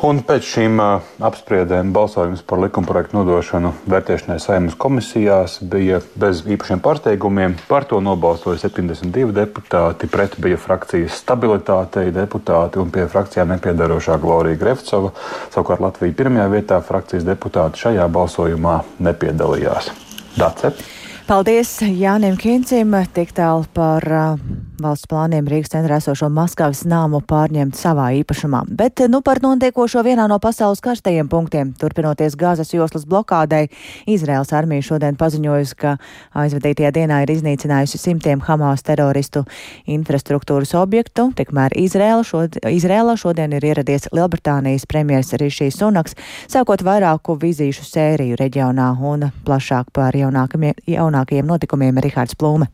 Un 0.00 0.22
pēc 0.24 0.46
šīm 0.48 0.78
uh, 0.80 1.08
apspriedēm 1.28 1.90
balsojums 1.92 2.40
par 2.48 2.62
likumprojektu 2.62 3.18
nodošanu 3.18 3.74
vērtēšanai 3.92 4.38
saimnes 4.40 4.76
komisijās 4.80 5.58
bija 5.60 5.98
bez 6.16 6.40
īpašiem 6.48 6.80
pārsteigumiem. 6.80 7.58
Par 7.68 7.84
to 7.90 7.98
nobalsoja 8.00 8.62
72 8.62 9.34
deputāti, 9.36 10.08
pret 10.08 10.38
bija 10.40 10.56
frakcijas 10.56 11.18
stabilitātei 11.20 12.06
deputāti 12.16 12.80
un 12.80 12.88
pie 12.94 13.04
frakcijām 13.12 13.52
nepiedarošā 13.52 14.16
Glorija 14.24 14.62
Grefcova. 14.62 15.12
Savukārt 15.52 15.84
Latvija 15.84 16.16
pirmajā 16.22 16.48
vietā 16.54 16.80
frakcijas 16.80 17.28
deputāti 17.28 17.84
šajā 17.84 18.08
balsojumā 18.08 18.78
nepiedalījās. 19.04 19.92
Dace. 20.40 20.72
Paldies 21.28 21.76
Jānim 21.84 22.40
Kincim 22.40 22.96
tik 23.12 23.36
tālu 23.36 23.68
par 23.76 24.08
uh, 24.08 24.69
valsts 24.82 25.08
plāniem 25.10 25.46
Rīgas 25.48 25.72
centrā 25.72 25.98
esošo 26.00 26.28
Maskavas 26.32 26.82
nāmu 26.88 27.20
pārņemt 27.28 27.76
savā 27.78 28.08
īpašumā. 28.20 28.62
Bet 28.78 29.02
nu 29.12 29.20
par 29.24 29.40
notiekošo 29.44 30.02
vienā 30.06 30.26
no 30.30 30.38
pasaules 30.42 30.82
karstajiem 30.84 31.28
punktiem, 31.30 31.74
turpinoties 31.80 32.36
Gāzes 32.40 32.72
joslas 32.74 33.04
blokādei, 33.08 33.68
Izraels 34.10 34.52
armija 34.56 34.86
šodien 34.88 35.18
paziņojusi, 35.20 35.76
ka 35.80 35.94
aizvadītajā 36.42 36.94
dienā 36.96 37.20
ir 37.24 37.34
iznīcinājusi 37.36 38.00
simtiem 38.00 38.42
Hamas 38.46 38.84
teroristu 38.86 39.44
infrastruktūras 39.90 40.74
objektu. 40.80 41.28
Tikmēr 41.36 41.76
Izraela, 41.80 42.24
šod, 42.26 42.60
Izraela 42.72 43.16
šodien 43.20 43.54
ir 43.58 43.68
ieradies 43.72 44.08
Lielbritānijas 44.16 44.88
premjers 44.90 45.34
Rišīs 45.40 45.80
Sunaks, 45.82 46.18
sākot 46.50 46.84
vairāku 46.86 47.36
vizīšu 47.40 47.86
sēriju 47.86 48.40
reģionā 48.40 48.90
un 49.12 49.30
plašāk 49.46 49.92
par 49.94 50.16
jaunākajiem 50.16 51.48
notikumiem 51.54 52.04
Rihards 52.04 52.38
Plūme. 52.40 52.72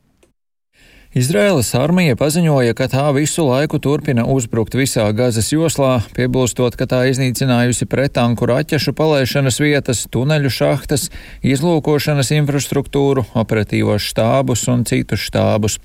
Izraēlas 1.17 1.71
armija 1.79 2.13
paziņoja, 2.21 2.75
ka 2.77 2.91
tā 2.93 3.07
visu 3.17 3.47
laiku 3.47 3.79
turpina 3.81 4.27
uzbrukt 4.29 4.75
visā 4.77 5.07
Gazas 5.17 5.47
joslā, 5.49 6.03
piebilstot, 6.13 6.75
ka 6.77 6.85
tā 6.91 6.99
iznīcinājusi 7.09 7.89
pretanku 7.89 8.45
raķešu 8.51 8.93
palaišanas 8.99 9.57
vietas, 9.63 10.03
tuneļu 10.13 10.53
šahtas, 10.53 11.07
izlūkošanas 11.41 12.35
infrastruktūru, 12.37 13.25
operatīvos 13.33 14.11
štābus 14.11 14.67
un 14.69 14.85
citus 14.85 15.25
štābus. 15.31 15.79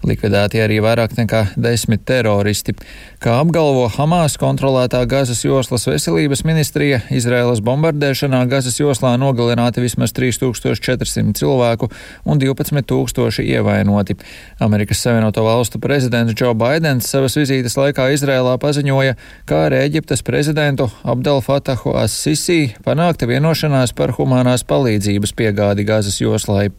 Likvidēti 0.00 0.62
arī 0.64 0.78
vairāk 0.80 1.12
nekā 1.18 1.42
desmit 1.60 2.06
teroristi. 2.08 2.72
Kā 3.20 3.34
apgalvo 3.42 3.84
Hamas 3.92 4.38
kontrolētā 4.40 5.02
Gazas 5.04 5.42
joslas 5.44 5.84
veselības 5.84 6.40
ministrija, 6.48 7.02
Izraēlas 7.12 7.60
bombardēšanā 7.60 8.40
Gazas 8.48 8.80
joslā 8.80 9.12
nogalināti 9.20 9.84
vismaz 9.84 10.14
3400 10.16 11.36
cilvēku 11.36 11.90
un 12.24 12.40
12 12.40 12.88
tūkstoši 12.88 13.44
ievainoti. 13.52 14.16
Amerikas 14.64 15.04
Savienoto 15.04 15.44
Valstu 15.44 15.82
prezidents 15.84 16.32
Džo 16.32 16.54
Baidens 16.56 17.12
savas 17.12 17.36
vizītes 17.36 17.76
laikā 17.76 18.08
Izrēlā 18.16 18.56
paziņoja, 18.62 19.18
kā 19.44 19.66
ar 19.68 19.76
Eģiptes 19.82 20.24
prezidentu 20.24 20.88
Abdel 21.04 21.44
Fatahu 21.44 21.92
As-Sisi 22.00 22.72
panākta 22.88 23.28
vienošanās 23.28 23.92
par 23.92 24.16
humanās 24.16 24.64
palīdzības 24.64 25.36
piegādi 25.36 25.84
Gazas 25.84 26.22
joslai. 26.24 26.70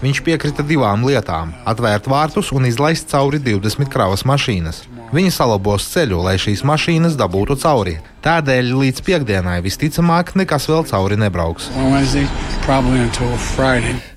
Viņš 0.00 0.22
piekrita 0.24 0.64
divām 0.64 1.02
lietām- 1.04 1.50
atvērt 1.70 2.06
vārtus 2.08 2.54
un 2.56 2.64
izlaist 2.64 3.10
cauri 3.12 3.38
20 3.38 3.90
kravas 3.92 4.22
mašīnas. 4.24 4.86
Viņi 5.12 5.30
salabos 5.34 5.84
ceļu, 5.92 6.22
lai 6.24 6.36
šīs 6.40 6.62
mašīnas 6.64 7.18
dabūtu 7.20 7.58
cauri. 7.60 7.98
Tādēļ 8.20 8.74
līdz 8.76 9.00
piekdienai 9.00 9.62
visticamāk 9.64 10.34
nekas 10.36 10.66
vēl 10.68 10.82
cauri 10.90 11.16
nebrauks. 11.16 11.70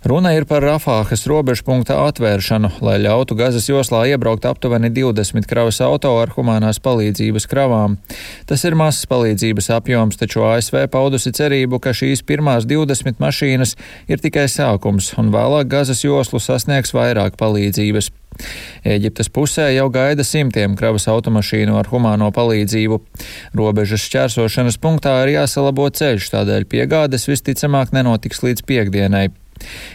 Runa 0.03 0.33
ir 0.36 0.43
par 0.43 0.60
Rafāhas 0.67 1.24
robežpunkta 1.31 1.95
atvēršanu, 2.10 2.74
lai 2.83 2.98
ļautu 3.00 3.38
Gazas 3.39 3.69
joslā 3.72 4.01
iebraukt 4.12 4.43
aptuveni 4.50 4.89
20 4.91 5.48
kravas 5.48 5.79
auto 5.86 6.12
ar 6.19 6.33
humanās 6.36 6.81
palīdzības 6.83 7.48
kravām. 7.48 7.95
Tas 8.50 8.65
ir 8.67 8.75
mazs 8.75 9.07
palīdzības 9.07 9.72
apjoms, 9.77 10.19
taču 10.19 10.43
ASV 10.50 10.81
paudusi 10.91 11.31
cerību, 11.31 11.79
ka 11.79 11.95
šīs 11.95 12.25
pirmās 12.27 12.67
20 12.67 13.24
mašīnas 13.24 13.77
ir 14.12 14.19
tikai 14.19 14.50
sākums, 14.51 15.13
un 15.15 15.31
vēlāk 15.31 15.72
Gazas 15.72 16.03
joslu 16.03 16.43
sasniegs 16.43 16.91
vairāk 16.91 17.39
palīdzības. 17.39 18.12
Eģiptes 18.83 19.29
pusē 19.33 19.69
jau 19.74 19.88
gaida 19.93 20.25
simtiem 20.27 20.75
kravas 20.79 21.05
automašīnu 21.12 21.77
ar 21.79 21.89
humāno 21.91 22.29
palīdzību. 22.36 23.00
Robežas 23.93 24.09
šķērsošanas 24.09 24.77
punktā 24.81 25.12
ir 25.21 25.35
jāsalabo 25.35 25.83
ceļš, 25.93 26.31
tādēļ 26.33 26.63
piegādes 26.65 27.27
visticamāk 27.29 27.91
nenotiks 27.93 28.39
līdz 28.41 28.63
piekdienai. 28.65 29.27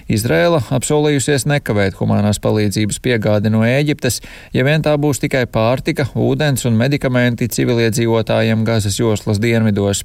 Izrēla 0.07 0.61
apsolījusies 0.71 1.49
nekavēt 1.51 1.99
humanās 1.99 2.39
palīdzības 2.39 3.01
piegādi 3.03 3.51
no 3.51 3.65
Ēģiptes, 3.67 4.21
ja 4.55 4.63
vien 4.63 4.87
tā 4.87 4.95
būs 4.95 5.19
tikai 5.19 5.49
pārtika, 5.51 6.07
ūdens 6.15 6.63
un 6.71 6.79
medikamenti 6.79 7.51
civiliedzīvotājiem 7.51 8.63
Gazas 8.63 9.01
joslas 9.01 9.43
dienvidos. 9.43 10.05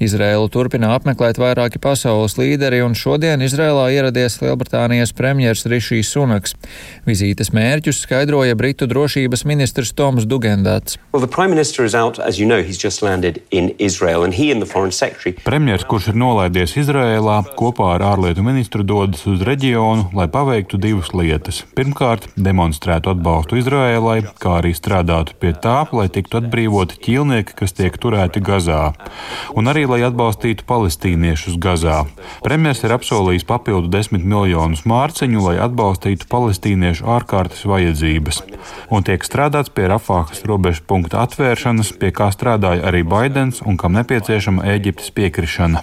Izrēlu 0.00 0.48
turpina 0.52 0.94
apmeklēt 0.96 1.40
vairāki 1.42 1.80
pasaules 1.82 2.38
līderi, 2.38 2.80
un 2.86 2.96
šodien 2.96 3.42
Izrēlā 3.44 3.90
ieradies 3.92 4.38
Lielbritānijas 4.40 5.12
premjers 5.16 5.66
Rišijs 5.68 6.14
Sunaks. 6.14 6.56
Vizītes 7.08 7.52
mērķus 7.52 8.04
skaidroja 8.06 8.56
Britu 8.56 8.88
drošības 8.88 9.44
ministrs 9.48 9.92
Toms 9.92 10.24
Dugendats. 10.24 10.98
Well, 11.12 11.26
out, 11.94 12.18
you 12.38 12.46
know, 12.46 12.58
Israel, 13.78 14.22
Premjers, 15.44 15.84
kurš 15.88 16.08
ir 16.12 16.16
nolaidies 16.18 16.76
Izrēlā, 16.80 17.36
kopā 17.58 17.88
ar 17.96 18.04
ārlietu 18.12 18.44
ministru 18.46 18.84
dodas 18.86 19.24
uz 19.30 19.42
reģionu, 19.46 20.08
lai 20.16 20.28
paveiktu 20.32 20.80
divas 20.80 21.12
lietas. 21.16 21.62
Pirmkārt, 21.76 22.28
demonstrētu 22.36 23.12
atbalstu 23.12 23.58
Izrēlai, 23.60 24.20
kā 24.42 24.58
arī 24.60 24.72
strādātu 24.76 25.36
pie 25.40 25.52
tā, 25.52 25.82
lai 25.92 26.08
tiktu 26.12 26.40
atbrīvoti 26.40 27.00
ķīlnieki, 27.04 27.56
kas 27.58 27.76
tiek 27.78 27.96
turēti 28.00 28.42
Gazā. 28.44 28.92
Un 29.58 29.70
arī 29.70 29.81
lai 29.88 30.00
atbalstītu 30.06 30.64
palestīniešus 30.68 31.56
Gazā. 31.62 32.02
Premjerministrs 32.44 32.88
ir 32.88 32.94
apsolījis 32.96 33.46
papildu 33.48 33.90
desmit 33.92 34.24
miljonus 34.26 34.84
mārciņu, 34.88 35.42
lai 35.46 35.56
atbalstītu 35.62 36.28
palestīniešu 36.30 37.06
ārkārtas 37.16 37.64
vajadzības. 37.68 38.42
Un 38.92 39.06
tiek 39.06 39.24
strādāts 39.26 39.72
pie 39.74 39.88
Rafāhas 39.90 40.44
robežu 40.48 40.84
punkta 40.86 41.22
atvēršanas, 41.24 41.92
pie 41.98 42.12
kā 42.14 42.28
strādāja 42.34 42.84
arī 42.90 43.02
Baidens 43.06 43.62
un 43.66 43.78
kam 43.80 43.96
nepieciešama 43.98 44.66
Eģiptes 44.74 45.10
piekrišana. 45.16 45.82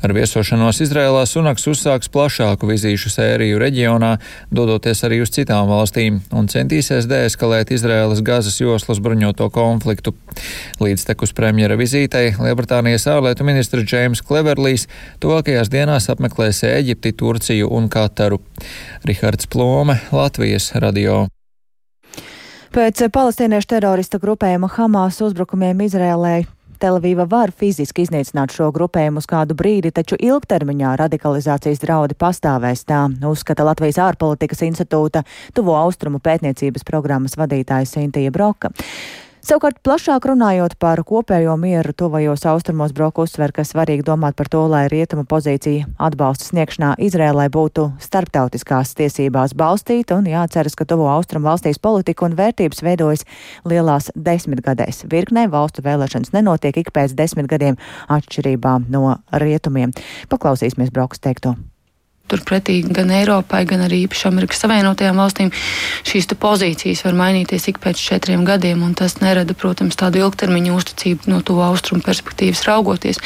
Ar 0.00 0.14
viesošanos 0.16 0.82
Izrēlā 0.84 1.24
Sunaks 1.26 1.66
uzsāks 1.70 2.12
plašāku 2.12 2.70
vizīšu 2.70 3.12
sēriju 3.14 3.60
reģionā, 3.62 4.12
dodoties 4.50 5.04
arī 5.08 5.22
uz 5.24 5.32
citām 5.34 5.68
valstīm 5.70 6.20
un 6.36 6.50
centīsies 6.52 7.08
deeskalēt 7.10 7.72
Izrēlas 7.74 8.22
Gazas 8.26 8.60
joslas 8.60 9.02
bruņoto 9.02 9.50
konfliktu. 9.54 10.14
Līdztekus 10.80 11.34
premjera 11.36 11.74
vizītē 11.76 11.79
vizītei 11.80 12.34
Lielbritānijas 12.36 13.08
ārlietu 13.10 13.46
ministrs 13.48 13.88
Džeims 13.88 14.22
Kleverlijs 14.26 14.86
tuvākajās 15.22 15.72
dienās 15.72 16.10
apmeklēs 16.12 16.62
Eģipti, 16.68 17.14
Turciju 17.16 17.72
un 17.72 17.88
Kataru. 17.92 18.40
Rihards 19.08 19.48
Plome, 19.50 19.98
Latvijas 20.12 20.70
radio. 20.76 21.24
Pēc 22.70 23.02
palestīniešu 23.10 23.72
terorista 23.72 24.20
grupējuma 24.22 24.70
Hamas 24.76 25.18
uzbrukumiem 25.26 25.86
Izrēlē 25.88 26.34
Telavīva 26.80 27.26
var 27.28 27.50
fiziski 27.52 28.06
iznīcināt 28.06 28.54
šo 28.56 28.70
grupējumu 28.72 29.20
uz 29.20 29.26
kādu 29.28 29.52
brīdi, 29.56 29.90
taču 29.92 30.16
ilgtermiņā 30.16 30.94
radikalizācijas 31.02 31.82
draudi 31.82 32.16
pastāvēs 32.16 32.86
tā, 32.88 33.02
uzskata 33.28 33.66
Latvijas 33.68 33.98
ārpolitikas 34.00 34.64
institūta 34.64 35.26
tuvo 35.52 35.76
austrumu 35.76 36.22
pētniecības 36.24 36.86
programmas 36.88 37.36
vadītāja 37.36 37.88
Sintija 37.90 38.32
Broka. 38.32 38.72
Savukārt, 39.40 39.78
plašāk 39.80 40.26
runājot 40.28 40.74
par 40.76 41.00
kopējo 41.08 41.54
mieru 41.56 41.94
tuvajos 41.96 42.42
austrumos, 42.50 42.92
Broka 42.92 43.24
uzsver, 43.24 43.54
ka 43.56 43.64
svarīgi 43.64 44.04
domāt 44.04 44.36
par 44.36 44.50
to, 44.52 44.66
lai 44.68 44.82
rietumu 44.92 45.24
pozīcija 45.24 45.86
atbalsta 45.96 46.50
sniegšanā 46.50 46.90
Izrēlai 47.00 47.46
būtu 47.48 47.86
starptautiskās 48.04 48.92
tiesībās 49.00 49.56
balstīta 49.56 50.20
un 50.20 50.28
jāceras, 50.28 50.76
ka 50.76 50.84
tuvo 50.84 51.08
austrumu 51.08 51.48
valstīs 51.48 51.80
politika 51.80 52.28
un 52.28 52.36
vērtības 52.36 52.84
veidojas 52.84 53.24
lielās 53.64 54.12
desmitgadēs. 54.12 55.06
Virknē 55.08 55.48
valstu 55.48 55.88
vēlēšanas 55.88 56.36
nenotiek 56.36 56.84
ik 56.84 56.92
pēc 56.92 57.16
desmit 57.16 57.48
gadiem 57.48 57.80
atšķirībā 58.12 58.76
no 58.92 59.16
rietumiem. 59.32 59.96
Paklausīsimies 60.28 60.92
Brokas 60.92 61.24
teikto. 61.24 61.56
Turpretī 62.30 62.80
gan 62.86 63.10
Eiropai, 63.10 63.64
gan 63.66 63.82
arī 63.84 64.04
īpaši 64.06 64.28
Amerikas 64.30 64.62
Savienotajām 64.62 65.18
valstīm 65.18 65.50
šīs 66.06 66.28
pozīcijas 66.40 67.02
var 67.04 67.16
mainīties 67.18 67.66
ik 67.72 67.80
pēc 67.82 67.98
četriem 67.98 68.44
gadiem, 68.46 68.84
un 68.86 68.94
tas 68.94 69.18
nerada, 69.20 69.54
protams, 69.58 69.98
tādu 69.98 70.22
ilgtermiņa 70.22 70.76
uzticību 70.76 71.30
no 71.32 71.40
tuvu 71.42 71.64
austrumu 71.66 72.04
perspektīvas 72.06 72.62
raugoties. 72.68 73.18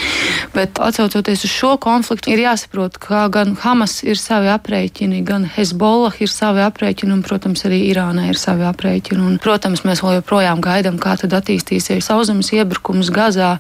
Bet 0.55 0.81
atcaucoties 0.81 1.45
uz 1.45 1.53
šo 1.53 1.75
konfliktu, 1.83 2.33
ir 2.33 2.45
jāsaprot, 2.47 2.97
ka 3.03 3.27
gan 3.35 3.55
Hamas 3.61 3.99
ir 4.07 4.19
savi 4.21 4.49
aprēķini, 4.55 5.21
gan 5.27 5.45
Hezbollah 5.45 6.17
ir 6.25 6.33
savi 6.33 6.65
aprēķini, 6.65 7.13
un, 7.13 7.23
protams, 7.27 7.67
arī 7.69 7.83
Irānai 7.91 8.31
ir 8.33 8.41
savi 8.41 8.65
aprēķini. 8.69 9.21
Un, 9.21 9.37
protams, 9.43 9.85
mēs 9.85 10.03
vēl 10.05 10.19
joprojām 10.21 10.65
gaidām, 10.65 10.99
kā 11.03 11.19
tad 11.21 11.37
attīstīsies 11.37 12.09
sauszemes 12.09 12.51
iebrukums 12.57 13.13
Gazā. 13.15 13.55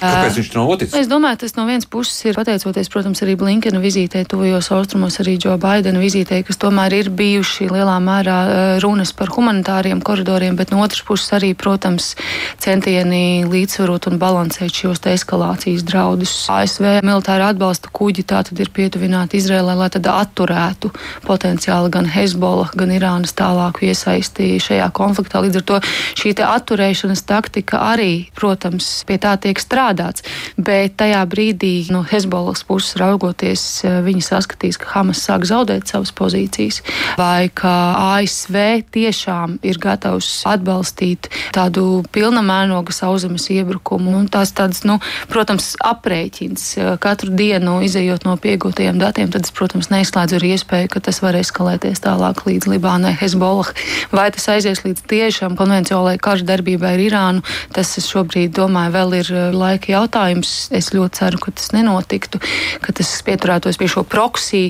Kāpēc 0.00 0.38
viņš 0.38 0.54
nav 0.54 0.70
noticis? 0.70 0.96
Es 1.02 1.10
domāju, 1.10 1.42
tas 1.44 1.58
no 1.58 1.66
vienas 1.68 1.90
puses 1.90 2.16
ir 2.28 2.38
pateicoties, 2.38 2.92
protams, 2.92 3.22
arī 3.26 3.36
Blinkena 3.40 3.82
vizītē 3.82 4.24
tuvajos 4.28 4.70
austrumos 4.70 4.83
austrumos 4.84 5.16
arī 5.22 5.38
Džo 5.40 5.56
Baidena 5.56 5.96
vizītē, 5.96 6.42
kas 6.44 6.58
tomēr 6.60 6.92
ir 6.98 7.08
bijuši 7.16 7.70
lielā 7.72 7.96
mērā 8.04 8.36
runas 8.84 9.14
par 9.16 9.32
humanitāriem 9.32 10.02
koridoriem, 10.04 10.58
bet 10.60 10.74
no 10.74 10.82
otras 10.84 11.00
puses 11.06 11.32
arī, 11.32 11.54
protams, 11.56 12.10
centieni 12.60 13.46
līdzsvarot 13.48 14.10
un 14.10 14.18
balansēt 14.20 14.76
šos 14.84 15.00
eskalācijas 15.08 15.86
draudus. 15.88 16.34
ASV 16.52 17.00
militāra 17.00 17.48
atbalsta 17.54 17.88
kuģi 17.94 18.26
tātad 18.28 18.60
ir 18.60 18.68
pietuvināti 18.76 19.40
Izrēlē, 19.40 19.72
lai 19.78 19.88
tad 19.94 20.06
atturētu 20.10 20.92
potenciāli 21.24 21.92
gan 21.94 22.10
Hezbollah, 22.12 22.74
gan 22.76 22.92
Irānas 22.92 23.32
tālāku 23.36 23.88
iesaisti 23.88 24.60
šajā 24.60 24.90
konfliktā. 24.94 25.40
Līdz 25.44 25.62
ar 25.62 25.66
to 25.70 25.80
šī 26.20 26.34
atturēšanas 26.44 27.24
taktika 27.24 27.80
arī, 27.94 28.28
protams, 28.36 28.90
pie 29.08 29.16
tā 29.22 29.34
tiek 29.40 29.56
strādāts. 29.62 30.26
Bet 30.60 30.98
tajā 31.00 31.24
brīdī 31.30 31.74
no 31.94 32.04
Hezbollas 32.04 32.66
puses 32.68 32.98
raugoties, 33.00 33.64
viņi 33.84 34.24
saskatīs, 34.28 34.73
ka 34.80 34.90
Hamas 34.94 35.22
sāk 35.24 35.46
zaudēt 35.48 35.90
savas 35.90 36.12
pozīcijas, 36.16 36.80
vai 37.18 37.48
ka 37.48 37.72
ASV 38.18 38.84
tiešām 38.94 39.58
ir 39.66 39.78
gatavs 39.82 40.30
atbalstīt 40.48 41.30
tādu 41.54 42.02
pilnamēnoga 42.14 42.94
sauszemes 42.94 43.48
iebrukumu. 43.54 44.14
Un 44.18 44.28
tās 44.32 44.54
tādas, 44.56 44.84
nu, 44.88 44.98
protams, 45.30 45.74
aprēķins 45.84 46.66
katru 47.02 47.34
dienu 47.34 47.80
izējot 47.86 48.26
no 48.28 48.36
piegūtajiem 48.40 49.00
datiem, 49.02 49.30
tad 49.34 49.46
es, 49.46 49.54
protams, 49.54 49.90
neizslēdzu 49.92 50.38
arī 50.38 50.54
iespēju, 50.56 50.90
ka 50.94 51.02
tas 51.04 51.20
var 51.24 51.38
eskalēties 51.38 52.02
tālāk 52.04 52.44
līdz 52.48 52.70
Libānai, 52.70 53.14
Hezbollah. 53.20 53.72
Vai 54.14 54.28
tas 54.34 54.48
aizies 54.52 54.84
līdz 54.86 55.04
tiešām 55.10 55.58
konvencionālajai 55.58 56.22
kara 56.22 56.48
darbībai 56.54 56.94
ar 56.96 57.04
Irānu, 57.04 57.44
tas 57.74 57.94
es 58.00 58.08
šobrīd 58.10 58.54
domāju 58.56 58.94
vēl 58.94 59.16
ir 59.20 59.32
laika 59.54 59.94
jautājums. 59.94 60.54
Es 60.74 60.92
ļoti 60.94 61.20
ceru, 61.20 61.40
ka 61.42 61.54
tas 61.56 61.72
nenotiktu, 61.74 62.40
ka 62.84 62.94
tas 62.96 63.10
pieturētos 63.26 63.78
pie 63.80 63.90
šo 63.90 64.04
proksiju 64.06 64.63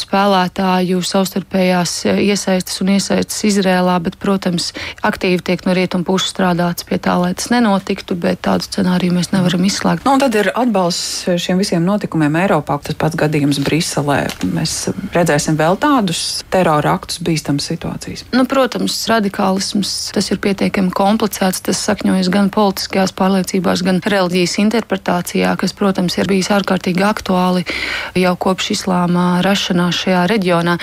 spēlētāju 0.00 1.02
savstarpējās 1.04 1.96
iesaistas 2.14 2.80
un 2.84 2.94
iesaistas 2.96 3.44
Izrēlā, 3.48 3.96
bet, 4.04 4.18
protams, 4.22 4.70
aktīvi 5.04 5.42
tiek 5.44 5.64
no 5.66 5.74
rietumu 5.76 6.06
puses 6.08 6.32
strādāts 6.32 6.86
pie 6.88 6.98
tā, 7.02 7.16
lai 7.20 7.32
tas 7.36 7.50
nenotiktu, 7.52 8.16
bet 8.18 8.42
tādu 8.46 8.68
scenāriju 8.68 9.16
mēs 9.16 9.32
nevaram 9.34 9.64
izslēgt. 9.66 10.06
Nu, 10.06 10.16
tad 10.22 10.36
ir 10.38 10.50
atbalsts 10.54 11.28
šiem 11.40 11.60
visiem 11.62 11.84
notikumiem 11.86 12.38
Eiropā. 12.44 12.78
Tas 12.84 12.98
pats 13.00 13.18
gadījums 13.18 13.60
Briselē. 13.64 14.20
Mēs 14.54 14.74
redzēsim 15.14 15.58
vēl 15.58 15.78
tādus 15.80 16.44
terora 16.52 16.94
aktus, 16.98 17.20
bīstamas 17.24 17.68
situācijas. 17.70 18.24
Nu, 18.34 18.44
protams, 18.50 18.96
radikālisms 19.10 19.94
tas 20.14 20.30
ir 20.32 20.40
pietiekami 20.44 20.92
komplicēts. 20.94 21.62
Tas 21.64 21.80
sakņojas 21.88 22.30
gan 22.34 22.50
politiskajās 22.54 23.14
pārliecībās, 23.16 23.84
gan 23.86 24.02
reliģijas 24.04 24.58
interpretācijā, 24.64 25.54
kas, 25.60 25.74
protams, 25.76 26.18
ir 26.18 26.28
bijis 26.30 26.52
ārkārtīgi 26.54 27.04
aktuāli 27.06 27.64
jau 28.18 28.34
kopš 28.40 28.72
islāma 28.76 29.23
rašanās 29.44 30.04
šajā 30.04 30.26
reģionā. 30.34 30.78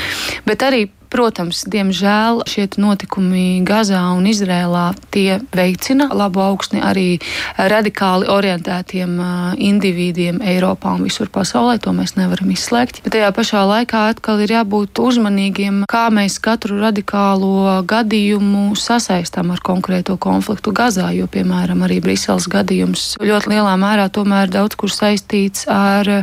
Bet 0.47 0.65
arī 0.67 0.87
Protams, 1.11 1.65
diemžēl 1.67 2.45
šie 2.47 2.69
notikumi 2.79 3.59
Gazā 3.67 3.99
un 4.15 4.23
Izrēlā 4.31 4.93
tie 5.11 5.41
veicina 5.51 6.07
labu 6.15 6.39
augsni 6.39 6.79
arī 6.79 7.19
radikāli 7.59 8.29
orientētiem 8.31 9.17
individiem 9.59 10.39
Eiropā 10.39 10.95
un 10.95 11.03
visur 11.03 11.27
pasaulē. 11.27 11.81
To 11.83 11.91
mēs 11.97 12.15
nevaram 12.15 12.53
izslēgt. 12.55 13.01
Bet 13.03 13.17
tajā 13.17 13.33
pašā 13.35 13.65
laikā 13.73 14.05
atkal 14.13 14.39
ir 14.45 14.55
jābūt 14.55 15.03
uzmanīgiem, 15.03 15.83
kā 15.91 16.07
mēs 16.15 16.39
katru 16.39 16.79
radikālo 16.79 17.83
gadījumu 17.91 18.71
sasaistām 18.79 19.51
ar 19.51 19.59
konkrēto 19.67 20.15
konfliktu 20.15 20.71
Gazā, 20.71 21.11
jo, 21.11 21.27
piemēram, 21.27 21.83
arī 21.83 21.99
Briseles 21.99 22.47
gadījums 22.47 23.17
ļoti 23.19 23.57
lielā 23.57 23.75
mērā 23.83 24.07
tomēr 24.07 24.47
daudz 24.47 24.79
kur 24.79 24.95
saistīts 24.95 25.67
ar 25.67 26.21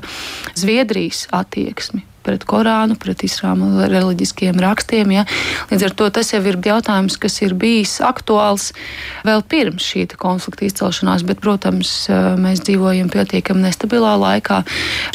Zviedrijas 0.56 1.26
attieksmi 1.28 2.07
pret 2.26 2.44
Korānu, 2.48 2.96
pret 3.00 3.22
islāma 3.26 3.86
reliģiskiem 3.88 4.58
rakstiem. 4.60 5.12
Ja. 5.14 5.24
Līdz 5.70 5.86
ar 5.88 5.94
to 5.98 6.08
tas 6.14 6.32
jau 6.34 6.40
ir 6.44 6.58
jautājums, 6.64 7.16
kas 7.20 7.38
ir 7.44 7.54
bijis 7.58 7.98
aktuāls 8.04 8.72
vēl 9.26 9.42
pirms 9.48 9.86
šī 9.88 10.06
konflikta 10.18 10.66
izcelšanās, 10.66 11.24
bet, 11.28 11.40
protams, 11.44 11.92
mēs 12.40 12.62
dzīvojam 12.66 13.08
pietiekami 13.12 13.64
nestabilā 13.66 14.14
laikā. 14.20 14.60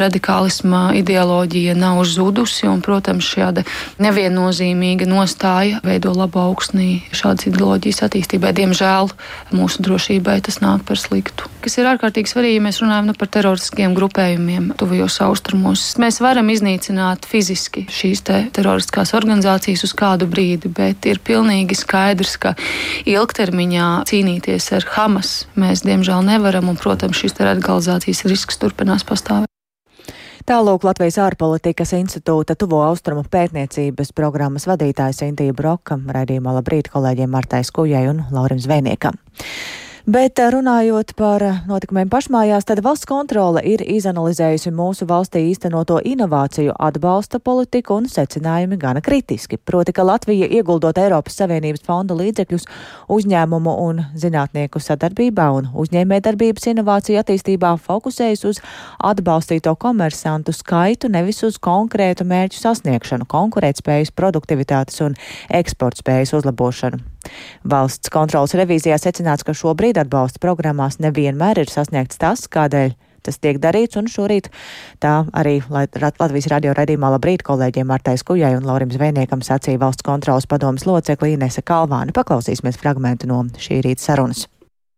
Radikālisma 0.02 0.94
ideoloģija 0.98 1.76
nav 1.78 2.02
zudusi, 2.10 2.66
un, 2.70 2.82
protams, 2.86 3.28
šāda 3.28 3.66
neviennozīmīga 4.04 5.08
nostāja 5.10 5.82
veido 5.86 6.14
labu 6.18 6.42
augsnī 6.44 7.04
šādas 7.16 7.50
ideoloģijas 7.52 8.04
attīstībai. 8.08 8.54
Diemžēl 8.58 9.12
mūsu 9.54 9.84
drošībai 9.86 10.40
tas 10.46 10.62
nāk 10.64 10.86
par 10.88 11.00
sliktu. 11.00 11.50
Kas 11.64 11.78
ir 11.80 11.88
ārkārtīgi 11.88 12.32
svarīgi, 12.32 12.60
ja 12.60 12.66
mēs 12.66 12.82
runājam 12.84 13.12
nu, 13.12 13.18
par 13.18 13.30
teroristiskiem 13.32 13.94
grupējumiem 13.98 14.74
tuvajos 14.80 15.20
austrumos. 15.28 15.86
Mēs 16.02 16.20
varam 16.24 16.50
iznīcināt 16.52 17.03
iznīcināt 17.04 17.28
fiziski 17.28 17.86
šīs 17.90 18.24
te 18.24 18.50
teroristiskās 18.54 19.14
organizācijas 19.14 19.84
uz 19.84 19.94
kādu 19.94 20.28
brīdi, 20.28 20.70
bet 20.70 21.06
ir 21.06 21.20
pilnīgi 21.20 21.76
skaidrs, 21.76 22.38
ka 22.38 22.56
ilgtermiņā 23.06 24.06
cīnīties 24.08 24.72
ar 24.74 24.86
Hamas 24.96 25.48
mēs 25.56 25.84
diemžēl 25.84 26.24
nevaram, 26.24 26.70
un, 26.70 26.78
protams, 26.78 27.18
šīs 27.18 27.36
radikalizācijas 27.40 28.26
risks 28.26 28.58
turpinās 28.58 29.04
pastāvēt. 29.04 29.48
Tālūk 30.44 30.84
Latvijas 30.84 31.18
ārpolitikas 31.24 31.94
institūta 31.96 32.56
tuvo 32.56 32.82
austrumu 32.84 33.24
pētniecības 33.24 34.12
programmas 34.12 34.68
vadītājs 34.68 35.24
Intība 35.24 35.56
Broka, 35.56 35.96
raidījumā 35.98 36.58
labrīt 36.60 36.92
kolēģiem 36.92 37.32
Martai 37.32 37.64
Skujai 37.64 38.10
un 38.12 38.26
Laurim 38.32 38.60
Zvejniekam. 38.60 39.16
Bet 40.04 40.36
eh, 40.36 40.50
runājot 40.52 41.14
par 41.16 41.44
eh, 41.48 41.60
notikumiem 41.64 42.10
pašmājās, 42.12 42.66
tad 42.68 42.82
valsts 42.84 43.08
kontrole 43.08 43.62
ir 43.64 43.80
izanalizējusi 43.88 44.74
mūsu 44.76 45.06
valstī 45.08 45.46
īstenoto 45.48 46.02
inovāciju 46.04 46.74
atbalsta 46.76 47.40
politiku 47.40 48.02
un 48.02 48.10
secinājumi 48.12 48.76
gana 48.82 49.00
kritiski. 49.00 49.56
Proti, 49.56 49.94
ka 49.96 50.04
Latvija 50.04 50.50
ieguldot 50.52 51.00
Eiropas 51.00 51.40
Savienības 51.40 51.86
fonda 51.88 52.18
līdzekļus 52.20 52.68
uzņēmumu 53.16 53.78
un 53.86 54.04
zinātnieku 54.20 54.84
sadarbībā 54.84 55.48
un 55.56 55.72
uzņēmējdarbības 55.72 56.68
inovāciju 56.74 57.24
attīstībā 57.24 57.72
fokusējas 57.88 58.44
uz 58.52 58.62
atbalstīto 59.00 59.72
komersantu 59.80 60.52
skaitu, 60.52 61.08
nevis 61.08 61.40
uz 61.48 61.56
konkrētu 61.64 62.28
mērķu 62.28 62.60
sasniegšanu, 62.60 63.32
konkurētspējas, 63.32 64.12
produktivitātes 64.12 65.00
un 65.08 65.16
eksportspējas 65.64 66.36
uzlabošanu. 66.42 67.13
Valsts 67.64 68.12
kontrolas 68.14 68.56
revīzijā 68.58 69.00
secināts, 69.02 69.46
ka 69.46 69.56
šobrīd 69.56 70.00
atbalsta 70.02 70.42
programmās 70.44 71.00
nevienmēr 71.04 71.64
ir 71.64 71.72
sasniegts 71.72 72.22
tas, 72.22 72.48
kādēļ 72.52 72.96
tas 73.24 73.40
tiek 73.40 73.60
darīts, 73.64 73.98
un 74.00 74.10
šorīt 74.12 74.50
tā 75.04 75.14
arī 75.32 75.60
Latvijas 75.72 76.50
radio 76.52 76.74
raidījumā 76.76 77.14
labrīt 77.16 77.46
kolēģiem 77.48 77.88
Martai 77.88 78.18
Skujai 78.20 78.56
un 78.58 78.68
Laurim 78.68 78.92
Zvejniekam 78.92 79.46
sacīja 79.46 79.82
valsts 79.82 80.06
kontrolas 80.06 80.50
padomas 80.50 80.88
locekli 80.90 81.38
Inese 81.38 81.64
Kalvāni. 81.64 82.16
Paklausīsimies 82.16 82.82
fragmentu 82.82 83.32
no 83.32 83.46
šī 83.56 83.80
rīta 83.86 84.04
sarunas. 84.04 84.48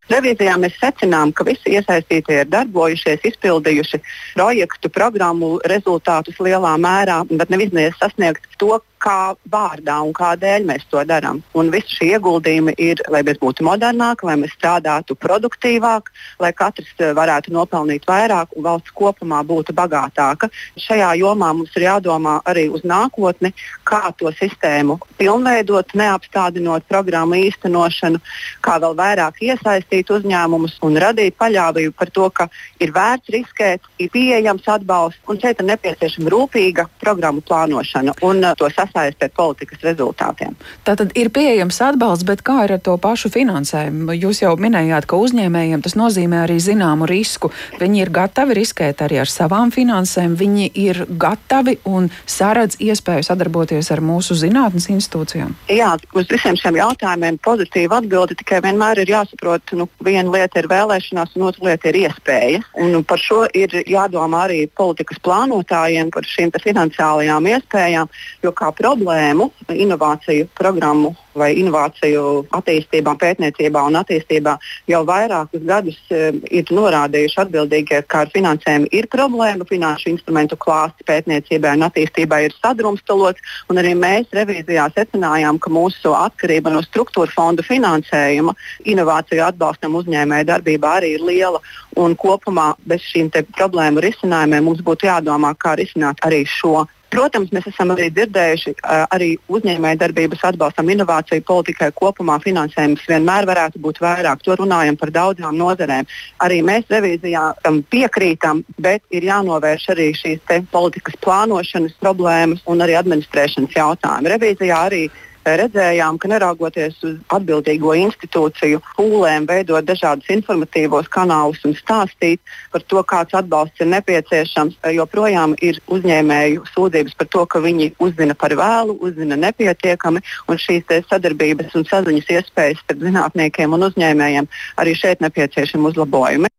Revīzijā 0.05 0.53
mēs 0.61 0.75
secinām, 0.77 1.31
ka 1.33 1.47
visi 1.47 1.73
iesaistītie 1.73 2.43
ir 2.43 2.49
darbojušies, 2.53 3.23
izpildījuši 3.25 3.99
projektu, 4.35 4.91
programmu 4.93 5.55
rezultātus 5.65 6.37
lielā 6.45 6.75
mērā, 6.77 7.23
bet 7.31 7.49
izdevies 7.49 7.97
sasniegt 7.97 8.45
to, 8.61 8.77
kā 9.05 9.35
vārdā 9.51 9.99
un 10.05 10.13
kādēļ 10.15 10.65
mēs 10.69 10.85
to 10.89 11.03
darām. 11.07 11.41
Visi 11.75 11.99
šie 11.99 12.07
ieguldījumi 12.15 12.75
ir, 12.81 13.01
lai 13.11 13.21
mēs 13.27 13.39
būtu 13.41 13.65
modernāki, 13.67 14.25
lai 14.27 14.37
mēs 14.41 14.55
strādātu 14.57 15.17
produktīvāk, 15.19 16.09
lai 16.41 16.51
katrs 16.57 16.89
eh, 16.99 17.13
varētu 17.17 17.53
nopelnīt 17.55 18.07
vairāk 18.09 18.55
un 18.55 18.65
valsts 18.65 18.93
kopumā 18.95 19.43
būtu 19.45 19.75
bagātāka. 19.77 20.49
Šajā 20.81 21.13
jomā 21.21 21.51
mums 21.57 21.75
ir 21.77 21.87
jādomā 21.87 22.39
arī 22.49 22.67
uz 22.73 22.85
nākotni, 22.87 23.53
kā 23.85 24.01
to 24.17 24.31
sistēmu 24.39 24.97
pilnveidot, 25.19 25.93
neapstādinot 25.97 26.87
programmu 26.89 27.37
īstenošanu, 27.45 28.21
kā 28.65 28.79
vēl 28.81 28.97
vairāk 28.97 29.41
iesaistīt 29.45 30.11
uzņēmumus 30.15 30.79
un 30.85 30.99
radīt 31.01 31.37
paļāvību 31.41 31.95
par 31.99 32.13
to, 32.15 32.29
ka 32.33 32.49
ir 32.81 32.93
vērts 32.95 33.33
riskēt, 33.35 33.85
ir 34.01 34.11
pieejams 34.13 34.65
atbalsts 34.71 35.29
un 35.29 35.39
šeit 35.41 35.61
ir 35.61 35.69
nepieciešama 35.73 36.31
rūpīga 36.33 36.87
programmu 37.03 37.43
plānošana 37.45 38.15
un 38.25 38.43
uh, 38.43 38.55
to 38.57 38.69
sasniegšana 38.71 38.94
sasaistīt 38.95 39.33
politikas 39.35 39.83
rezultātiem. 39.83 40.55
Tātad 40.87 41.11
ir 41.19 41.29
pieejams 41.33 41.79
atbalsts, 41.83 42.25
bet 42.27 42.43
kā 42.45 42.65
ir 42.65 42.75
ar 42.77 42.81
to 42.83 42.95
pašu 43.01 43.29
finansējumu? 43.33 44.15
Jūs 44.15 44.41
jau 44.43 44.55
minējāt, 44.59 45.07
ka 45.09 45.19
uzņēmējiem 45.19 45.83
tas 45.83 45.97
nozīmē 45.99 46.45
arī 46.45 46.57
zināmu 46.63 47.07
risku. 47.09 47.51
Viņi 47.79 48.01
ir 48.05 48.11
gatavi 48.15 48.55
riskēt 48.59 49.03
arī 49.05 49.19
ar 49.23 49.31
savām 49.31 49.73
finansēm, 49.75 50.37
viņi 50.39 50.71
ir 50.85 51.03
gatavi 51.09 51.77
un 51.85 52.09
saredz 52.25 52.79
iespēju 52.79 53.27
sadarboties 53.27 53.91
ar 53.91 54.01
mūsu 54.05 54.37
zinātnes 54.39 54.87
institūcijām. 54.93 55.55
Jā, 55.71 55.95
uz 56.15 56.29
visiem 56.31 56.57
šiem 56.59 56.79
jautājumiem 56.79 57.39
pozitīva 57.43 57.99
atbilde 58.01 58.37
tikai 58.39 58.61
vienmēr 58.63 59.03
ir 59.03 59.11
jāsaprot, 59.11 59.75
nu, 59.75 59.89
viena 60.05 60.31
lieta 60.31 60.61
ir 60.61 60.69
vēlēšanās, 60.71 61.35
un 61.35 61.49
otra 61.49 61.71
lieta 61.71 61.91
ir 61.91 62.01
iespēja. 62.05 62.63
Un 62.81 63.03
par 63.07 63.21
šo 63.21 63.43
ir 63.55 63.73
jādomā 63.89 64.45
arī 64.47 64.63
politikas 64.67 65.19
plānotājiem, 65.25 66.11
par 66.13 66.27
šīm 66.29 66.53
finansiālajām 66.55 67.47
iespējām, 67.51 68.09
jo 68.45 68.51
kā 68.55 68.71
problēmu 68.85 69.49
inovāciju 69.73 70.49
programmu 70.57 71.15
vai 71.35 71.49
inovāciju 71.59 72.45
attīstībā, 72.55 73.15
pētniecībā 73.19 73.81
un 73.89 73.97
attīstībā 73.99 74.55
jau 74.87 75.01
vairākus 75.07 75.63
gadus 75.67 75.97
e, 76.13 76.29
ir 76.59 76.71
norādījuši 76.71 77.41
atbildīgie, 77.43 78.01
ka 78.07 78.23
ar 78.23 78.31
finansējumu 78.33 78.87
ir 78.95 79.09
problēma. 79.11 79.67
Finanšu 79.67 80.13
instrumentu 80.13 80.57
klāsts 80.61 81.03
pētniecībai 81.09 81.75
un 81.75 81.87
attīstībai 81.89 82.45
ir 82.47 82.55
sadrumstalots. 82.61 83.43
Arī 83.75 83.91
mēs 83.99 84.31
revīzijā 84.35 84.87
secinājām, 84.95 85.59
ka 85.59 85.71
mūsu 85.73 86.15
atkarība 86.15 86.71
no 86.73 86.83
struktūra 86.85 87.33
fondu 87.35 87.65
finansējuma 87.67 88.55
inovāciju 88.87 89.43
atbalstam 89.49 89.97
uzņēmēju 89.99 90.49
darbībā 90.53 90.97
arī 91.01 91.15
ir 91.17 91.25
liela. 91.27 91.61
Un 91.99 92.15
kopumā 92.19 92.73
bez 92.87 93.03
šīm 93.11 93.33
problēmu 93.55 94.03
risinājumiem 94.03 94.69
mums 94.69 94.83
būtu 94.85 95.09
jādomā, 95.09 95.51
kā 95.59 95.75
risināt 95.79 96.23
arī 96.27 96.45
šo 96.47 96.85
Protams, 97.15 97.51
mēs 97.55 97.67
esam 97.69 97.93
arī 97.93 98.09
dzirdējuši, 98.11 98.73
arī 99.15 99.29
uzņēmējdarbības 99.55 100.41
atbalstam 100.49 100.89
inovāciju 100.91 101.45
politikai 101.47 101.87
kopumā 101.95 102.35
finansējums 102.43 103.05
vienmēr 103.07 103.47
varētu 103.47 103.79
būt 103.85 104.01
vairāk. 104.03 104.41
To 104.43 104.57
runājam 104.59 104.97
par 104.99 105.13
daudzām 105.15 105.55
nozarēm. 105.55 106.09
Arī 106.43 106.59
mēs 106.67 106.89
revīzijā 106.91 107.45
tam 107.63 107.79
piekrītam, 107.93 108.65
bet 108.83 109.05
ir 109.15 109.29
jānovērš 109.29 109.87
arī 109.95 110.09
šīs 110.19 110.43
politikas 110.73 111.15
plānošanas 111.23 111.95
problēmas 112.03 112.65
un 112.67 112.83
arī 112.83 112.99
administrēšanas 112.99 113.79
jautājumi. 113.79 114.35
Revīzijā 114.35 114.81
arī 114.89 115.05
redzējām, 115.45 116.17
ka 116.21 116.29
neraugoties 116.31 116.97
uz 117.05 117.15
atbildīgo 117.35 117.93
institūciju 118.01 118.81
pūlēm, 118.97 119.47
veidot 119.49 119.85
dažādus 119.85 120.29
informatīvos 120.33 121.09
kanālus 121.13 121.61
un 121.67 121.75
stāstīt 121.77 122.41
par 122.73 122.85
to, 122.89 123.03
kāds 123.03 123.37
atbalsts 123.37 123.83
ir 123.83 123.91
nepieciešams, 123.93 124.79
joprojām 124.97 125.55
ir 125.61 125.79
uzņēmēju 125.91 126.65
sūdzības 126.73 127.17
par 127.19 127.31
to, 127.35 127.45
ka 127.45 127.61
viņi 127.63 127.91
uzzina 127.99 128.35
par 128.35 128.57
vēlu, 128.57 128.97
uzzina 129.05 129.37
nepietiekami, 129.39 130.23
un 130.49 130.61
šīs 130.61 131.07
sadarbības 131.09 131.77
un 131.77 131.87
saziņas 131.89 132.33
iespējas 132.39 132.83
starp 132.83 133.05
zinātniekiem 133.05 133.77
un 133.77 133.89
uzņēmējiem 133.89 134.51
arī 134.81 134.97
šeit 134.97 135.23
nepieciešami 135.25 135.91
uzlabojumi. 135.93 136.51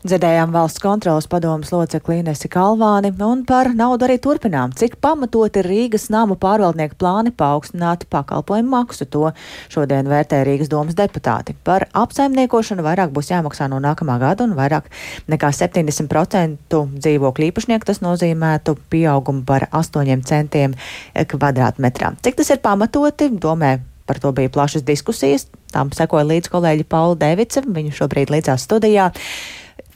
Dzirdējām 0.00 0.48
valsts 0.54 0.80
kontrolas 0.80 1.26
padomas 1.28 1.74
locekli 1.74 2.22
Inesi 2.22 2.48
Kalvāni 2.48 3.10
un 3.20 3.42
par 3.44 3.68
naudu 3.76 4.06
arī 4.06 4.14
turpinām. 4.24 4.72
Cik 4.72 4.94
pamatot 4.96 5.58
ir 5.60 5.66
Rīgas 5.68 6.06
namu 6.08 6.38
pārvaldnieku 6.40 6.96
plāni 6.96 7.34
paaugstināt 7.36 8.06
pakalpojumu 8.08 8.72
maksu? 8.72 9.04
To 9.12 9.34
šodien 9.68 10.08
vērtē 10.08 10.38
Rīgas 10.48 10.72
domas 10.72 10.96
deputāti. 10.96 11.52
Par 11.68 11.84
apsaimniekošanu 11.92 12.86
vairāk 12.88 13.12
būs 13.12 13.28
jāmaksā 13.34 13.68
no 13.68 13.82
nākamā 13.84 14.16
gada 14.24 14.48
un 14.48 14.56
vairāk 14.56 14.88
nekā 15.28 15.52
70% 15.60 16.80
dzīvokļu 16.96 17.50
īpašnieku 17.50 17.92
tas 17.92 18.00
nozīmētu 18.00 18.78
pieaugumu 18.88 19.44
par 19.44 19.68
8 19.68 20.24
centiem 20.24 20.80
kvadrātmetrā. 21.12 22.14
Cik 22.24 22.40
tas 22.40 22.56
ir 22.56 22.64
pamatoti? 22.64 23.28
Domē 23.36 23.76
Par 24.10 24.18
to 24.18 24.32
bija 24.34 24.50
plašas 24.50 24.82
diskusijas. 24.82 25.44
Tām 25.70 25.92
sekoja 25.94 26.24
līdz 26.26 26.50
kolēģi 26.50 26.82
Paula 26.90 27.14
Devica. 27.14 27.60
Viņu 27.62 27.92
šobrīd 27.94 28.32
līdzās 28.34 28.64
studijā. 28.66 29.04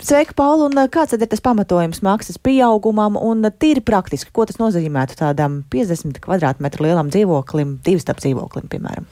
Sveika, 0.03 0.35
Paula, 0.35 0.67
un 0.67 0.79
kāds 0.91 1.15
ir 1.15 1.23
tas 1.31 1.43
pamatojums 1.45 2.01
maksas 2.03 2.41
pieaugumam 2.43 3.15
un 3.21 3.47
tīri 3.63 3.83
praktiski, 3.85 4.33
ko 4.35 4.47
tas 4.49 4.59
nozīmētu 4.59 5.19
tādam 5.21 5.61
50 5.71 6.19
kvadrātmetru 6.25 6.89
lielam 6.89 7.13
dzīvoklim, 7.15 7.77
divstāp 7.87 8.19
dzīvoklim, 8.25 8.67
piemēram? 8.73 9.07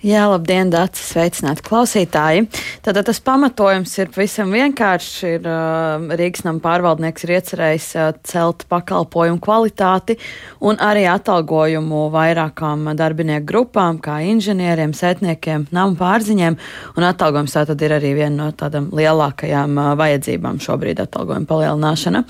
Jā, 0.00 0.22
labdien, 0.30 0.70
Dārcis, 0.72 1.10
sveicināti 1.12 1.60
klausītāji. 1.66 2.46
Tātad 2.80 3.04
tas 3.04 3.18
pamatojums 3.20 3.92
ir 4.00 4.08
pavisam 4.08 4.48
vienkāršs. 4.56 5.18
Ir, 5.28 5.44
uh, 5.44 6.06
Rīgas 6.16 6.46
nama 6.46 6.62
pārvaldnieks 6.64 7.26
ir 7.26 7.34
iecerējis 7.34 7.90
uh, 8.00 8.08
celt 8.24 8.64
pakalpojumu 8.72 9.36
kvalitāti 9.44 10.16
un 10.64 10.80
arī 10.80 11.04
atalgojumu 11.12 12.06
vairākām 12.16 12.88
darbinieku 12.96 13.50
grupām, 13.52 14.00
kā 14.00 14.22
inženieriem, 14.32 14.96
sētniekiem, 14.96 15.68
nama 15.68 15.92
pārziņiem. 16.00 16.56
Un 16.96 17.10
atalgojums 17.12 17.60
tātad 17.60 17.84
ir 17.84 17.98
arī 18.00 18.16
viena 18.22 18.46
no 18.46 18.50
tādām 18.56 18.88
lielākajām 18.96 19.76
uh, 19.76 19.94
vajadzībām 20.00 20.64
šobrīd 20.64 21.04
atalgojuma 21.04 21.44
palielināšana. 21.52 22.24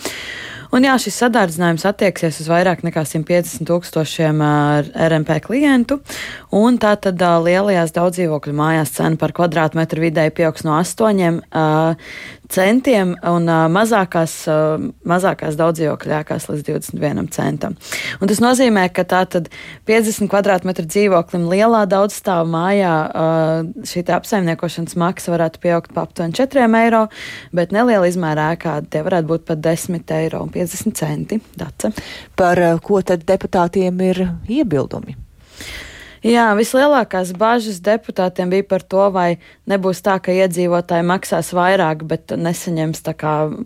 Un 0.71 0.85
jā, 0.87 0.93
šis 1.03 1.17
sadārdzinājums 1.25 1.83
attieksies 1.89 2.37
uz 2.45 2.49
vairāk 2.51 2.85
nekā 2.87 3.03
150 3.03 3.67
tūkstošiem 3.67 4.43
RMP 4.95 5.41
klientu, 5.43 5.99
un 6.57 6.79
tā 6.83 6.97
tad 7.01 7.21
lielajās 7.21 7.95
daudzdzīvokļu 7.97 8.55
mājās 8.57 8.95
cena 8.97 9.21
par 9.21 9.35
kvadrātmetru 9.37 10.07
vidēji 10.07 10.37
pieaugs 10.41 10.67
no 10.67 10.77
8 10.79 11.41
centiem 12.51 13.15
un 13.27 13.47
uh, 13.49 13.67
mazākās, 13.73 14.35
uh, 14.51 14.83
mazākās 15.09 15.57
daudzdzīvokļu 15.59 16.15
ēkās 16.19 16.49
līdz 16.51 16.65
21 16.67 17.31
centam. 17.35 17.77
Un 18.21 18.31
tas 18.31 18.43
nozīmē, 18.43 18.89
ka 18.95 19.05
tātad 19.09 19.51
50 19.89 20.31
kvadrātmetru 20.33 20.87
dzīvoklim 20.91 21.47
lielā 21.51 21.85
daudzstāvu 21.91 22.51
mājā 22.51 22.95
uh, 23.07 23.71
šī 23.87 24.05
apsaimniekošanas 24.17 24.99
maksa 25.01 25.35
varētu 25.35 25.63
pieaugt 25.63 25.95
pa 25.95 26.05
aptuveni 26.09 26.37
4 26.37 26.67
eiro, 26.83 27.05
bet 27.55 27.75
neliela 27.77 28.11
izmēra 28.11 28.51
ēkā 28.57 28.81
tie 28.91 29.05
varētu 29.07 29.31
būt 29.31 29.47
pat 29.53 29.63
10 29.65 30.15
eiro 30.19 30.43
un 30.47 30.53
50 30.55 30.99
centi. 30.99 31.41
Dace. 31.61 31.95
Par 32.37 32.59
ko 32.83 33.03
tad 33.07 33.23
deputātiem 33.29 34.03
ir 34.11 34.25
iebildumi? 34.51 35.19
Jā, 36.21 36.51
vislielākās 36.53 37.31
bažas 37.33 37.79
deputātiem 37.81 38.51
bija 38.53 38.67
par 38.69 38.83
to, 38.85 39.07
vai 39.09 39.39
nebūs 39.73 40.03
tā, 40.05 40.19
ka 40.21 40.35
iedzīvotāji 40.37 41.07
maksās 41.09 41.49
vairāk, 41.57 42.03
bet 42.05 42.35
nesaņems 42.37 43.01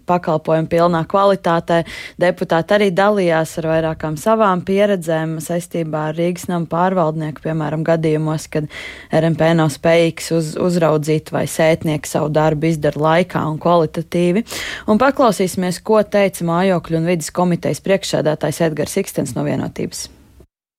pakalpojumu 0.06 0.70
pilnā 0.70 1.00
kvalitātē. 1.10 1.80
Deputāti 2.22 2.78
arī 2.78 2.88
dalījās 2.94 3.56
ar 3.58 3.70
vairākām 3.72 4.14
savām 4.22 4.62
pieredzēm 4.62 5.40
saistībā 5.42 6.06
ar 6.12 6.18
Rīgas 6.20 6.46
nama 6.46 6.70
pārvaldnieku, 6.70 7.42
piemēram, 7.42 7.82
gadījumos, 7.90 8.46
kad 8.54 8.70
RMP 9.10 9.50
nav 9.58 9.74
spējīgs 9.74 10.30
uz, 10.38 10.54
uzraudzīt 10.54 11.34
vai 11.34 11.48
sētnieki 11.50 12.06
savu 12.06 12.30
darbu 12.38 12.70
izdara 12.70 13.02
laikā 13.10 13.42
un 13.50 13.58
kvalitatīvi. 13.58 14.46
Un 14.86 15.02
paklausīsimies, 15.02 15.82
ko 15.82 16.04
teica 16.06 16.46
mājokļu 16.46 17.02
un 17.02 17.14
vidas 17.16 17.34
komitejas 17.34 17.82
priekšsēdētājs 17.82 18.68
Edgars 18.70 19.00
Ikstens 19.02 19.34
no 19.34 19.42
vienotības. 19.42 20.12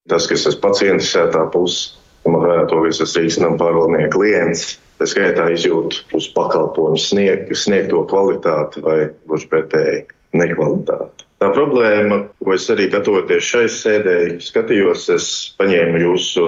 Tas, 0.09 0.27
kas 0.29 0.45
ir 0.45 0.57
pats 0.61 0.83
interesētā 0.85 1.47
puse, 1.53 1.95
man 2.29 2.43
varētu 2.43 2.81
būt 2.81 2.99
tas 3.01 3.15
īstenam 3.17 3.55
pārvaldnieka 3.57 4.11
klients, 4.13 4.75
tā 4.99 5.07
skaitā 5.09 5.47
izjūt 5.55 5.97
uz 6.15 6.27
pakalpojumu 6.35 6.99
snieg, 7.01 7.49
sniegto 7.57 8.03
kvalitāti 8.11 8.83
vai 8.85 8.99
gluži 9.25 9.49
pretēji 9.49 10.03
nekvalitāti. 10.37 11.25
Tā 11.41 11.49
problēma, 11.51 12.21
ko 12.43 12.53
es 12.55 12.69
arī 12.71 12.87
gatavoties 12.93 13.49
šai 13.49 13.65
sēdēji, 13.71 14.37
skatījos, 14.45 15.09
es 15.15 15.27
paņēmu 15.59 16.03
jūsu 16.05 16.45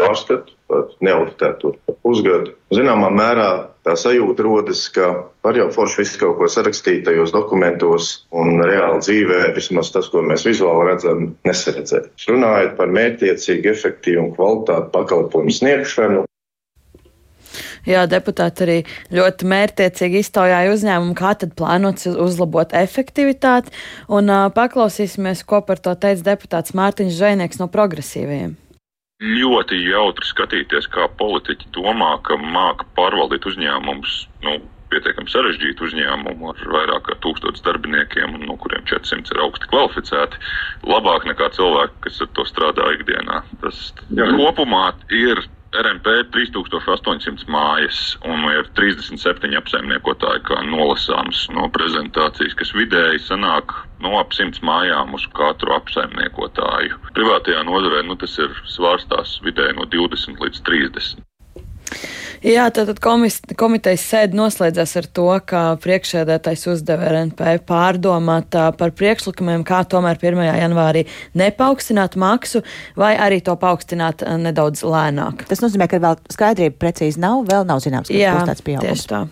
pārskatu 0.00 0.54
par 0.68 0.88
neauditēto 1.04 1.74
pusgadu. 2.02 2.54
Zināmā 2.74 3.10
mērā 3.14 3.48
tā 3.86 3.94
sajūta 4.00 4.46
rodas, 4.46 4.86
ka 4.92 5.10
var 5.44 5.58
jau 5.58 5.68
forši 5.74 6.00
visu 6.02 6.20
kaut 6.22 6.38
ko 6.40 6.48
sarakstīt 6.50 7.04
tajos 7.06 7.34
dokumentos, 7.34 8.12
un 8.32 8.62
reāli 8.64 9.02
dzīvē 9.04 9.40
vismaz 9.56 9.92
tas, 9.94 10.08
ko 10.12 10.24
mēs 10.24 10.46
vizuāli 10.48 10.90
redzam, 10.90 11.26
nesaredzēt. 11.46 12.12
Runājot 12.28 12.78
par 12.78 12.94
mērķtiecīgu, 12.96 13.74
efektīvu 13.74 14.28
un 14.28 14.30
kvalitātu 14.36 14.94
pakalpojumu 14.94 15.58
sniegšanu, 15.60 16.24
Jā, 17.84 18.06
deputāti 18.08 18.64
arī 18.64 18.76
ļoti 19.12 19.48
mērķtiecīgi 19.52 20.22
iztaujāja 20.24 20.72
uzņēmumu, 20.72 21.12
kā 21.18 21.34
tad 21.36 21.52
plānots 21.58 22.08
uzlabot 22.08 22.72
efektivitāti. 22.80 23.74
Un 24.08 24.32
uh, 24.32 24.46
paklausīsimies, 24.56 25.44
ko 25.44 25.60
par 25.68 25.82
to 25.84 25.92
teica 25.92 26.30
deputāts 26.32 26.72
Mārtiņš 26.72 27.18
Zvainieks 27.18 27.60
no 27.60 27.68
progresīvajiem. 27.68 28.56
Ļoti 29.22 29.78
jautri 29.86 30.26
skatīties, 30.26 30.88
kā 30.90 31.06
politiķi 31.20 31.70
domā, 31.76 32.16
ka 32.26 32.34
māca 32.40 32.86
pārvaldīt 32.98 33.46
uzņēmumus, 33.46 34.14
nu, 34.42 34.56
pietiekami 34.90 35.30
sarežģītu 35.30 35.86
uzņēmumu 35.88 36.50
ar 36.50 36.64
vairāk 36.74 37.06
kā 37.08 37.16
tūkstotis 37.24 37.62
darbiniekiem, 37.66 38.36
no 38.42 38.56
kuriem 38.60 38.84
400 38.90 39.34
ir 39.34 39.42
augsti 39.46 39.70
kvalificēti, 39.70 40.40
labāk 40.90 41.26
nekā 41.30 41.50
cilvēki, 41.56 42.00
kas 42.06 42.20
ar 42.26 42.30
to 42.36 42.46
strādā 42.50 42.90
ikdienā. 42.98 43.40
Tas 43.62 43.80
Jā. 44.10 44.28
kopumā 44.34 44.86
ir 45.14 45.42
RMP 45.74 46.06
3800 46.34 47.48
mājas 47.50 48.00
un 48.30 48.46
ir 48.52 48.68
37 48.78 49.56
apsaimniekotāji, 49.58 50.44
kā 50.46 50.60
nolasāms 50.68 51.44
no 51.56 51.66
prezentācijas, 51.74 52.54
kas 52.60 52.70
vidēji 52.78 53.22
sanāk 53.26 53.74
no 54.04 54.14
ap 54.20 54.34
100 54.36 54.62
mājām 54.66 55.16
uz 55.18 55.26
katru 55.34 55.74
apsaimniekotāju. 55.74 57.00
Privātajā 57.18 57.66
nozarē 57.66 58.04
nu, 58.06 58.18
tas 58.22 58.38
ir 58.38 58.54
svārstās 58.76 59.40
vidēji 59.46 59.78
no 59.80 59.88
20 59.96 60.42
līdz 60.46 60.62
30. 60.70 61.24
Jā, 62.44 62.66
tātad 62.74 62.98
komis, 63.00 63.38
komitejas 63.56 64.04
sēde 64.04 64.36
noslēdzās 64.36 64.90
ar 65.00 65.06
to, 65.16 65.28
ka 65.48 65.62
priekšsēdētājs 65.80 66.66
uzdeva 66.74 67.08
RNP 67.08 67.54
pārdomāt 67.68 68.52
par 68.52 68.92
priekšlikumiem, 68.98 69.64
kā 69.64 69.80
tomēr 69.88 70.20
1. 70.20 70.42
janvārī 70.60 71.06
nepaukstināt 71.40 72.18
maksu 72.20 72.60
vai 73.00 73.14
arī 73.16 73.40
to 73.44 73.56
paaugstināt 73.60 74.26
nedaudz 74.44 74.84
lēnāk. 74.84 75.46
Tas 75.48 75.64
nozīmē, 75.64 75.88
ka 75.88 76.02
vēl 76.04 76.20
skaidrība 76.34 76.76
precīzi 76.84 77.22
nav, 77.24 77.46
vēl 77.48 77.64
nav 77.68 77.80
zināms, 77.84 78.12
kāds 78.12 78.36
būs 78.36 78.52
tāds 78.52 78.68
pieaugums. 78.68 78.90
Tieši 78.92 79.10
tā. 79.14 79.24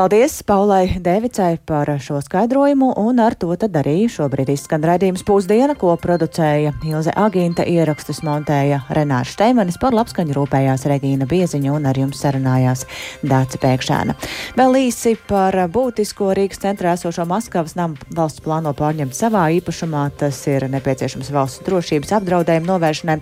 Paldies 0.00 0.42
Paulai 0.42 0.96
Devicai 1.04 1.58
par 1.66 1.90
šo 2.00 2.22
skaidrojumu, 2.24 2.94
un 2.96 3.18
ar 3.20 3.34
to 3.36 3.52
tad 3.60 3.74
arī 3.76 4.06
šobrīd 4.08 4.48
izskan 4.48 4.80
raidījums 4.88 5.20
pusdiena, 5.28 5.74
ko 5.76 5.92
producēja 6.00 6.70
Ilze 6.88 7.12
Agīnta, 7.12 7.66
ierakstus 7.68 8.22
montēja 8.24 8.78
Renārs 8.96 9.34
Šteimanis, 9.34 9.76
par 9.76 9.92
labskaņu 9.92 10.32
rūpējās 10.38 10.86
Regīna 10.88 11.28
Bieziņa 11.28 11.74
un 11.74 11.88
ar 11.90 12.00
jums 12.00 12.22
sarunājās 12.24 12.86
Dāca 13.20 13.60
Pēkšēna. 13.60 14.14
Vēl 14.56 14.78
īsi 14.86 15.18
par 15.28 15.58
būtisko 15.68 16.30
Rīgas 16.32 16.62
centrā 16.64 16.96
esošo 16.96 17.28
Maskavas 17.28 17.76
namu 17.76 18.00
valsts 18.16 18.40
plāno 18.40 18.72
pārņemt 18.72 19.12
savā 19.12 19.50
īpašumā. 19.58 20.06
Tas 20.24 20.40
ir 20.48 20.64
nepieciešams 20.72 21.28
valsts 21.36 21.66
drošības 21.68 22.14
apdraudējumu 22.22 22.72
novēršanai, 22.72 23.18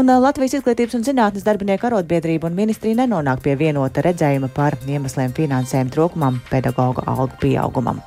un 0.00 0.14
Latvijas 0.24 0.56
izglītības 0.62 0.96
un 0.96 1.06
zinātnes 1.10 1.44
darbinieku 1.44 1.90
arotbiedrība 1.92 2.48
un 2.48 2.56
ministrija 2.64 3.02
nenonāk 3.04 3.44
pie 3.44 3.60
vienota 3.66 4.08
redzējuma 4.08 4.48
par 4.56 4.80
iemesliem 4.88 5.36
finansējuma 5.36 5.92
trūkumam, 6.22 6.40
pedagoģa 6.50 7.02
algu 7.06 7.36
pieaugumam. 7.40 8.00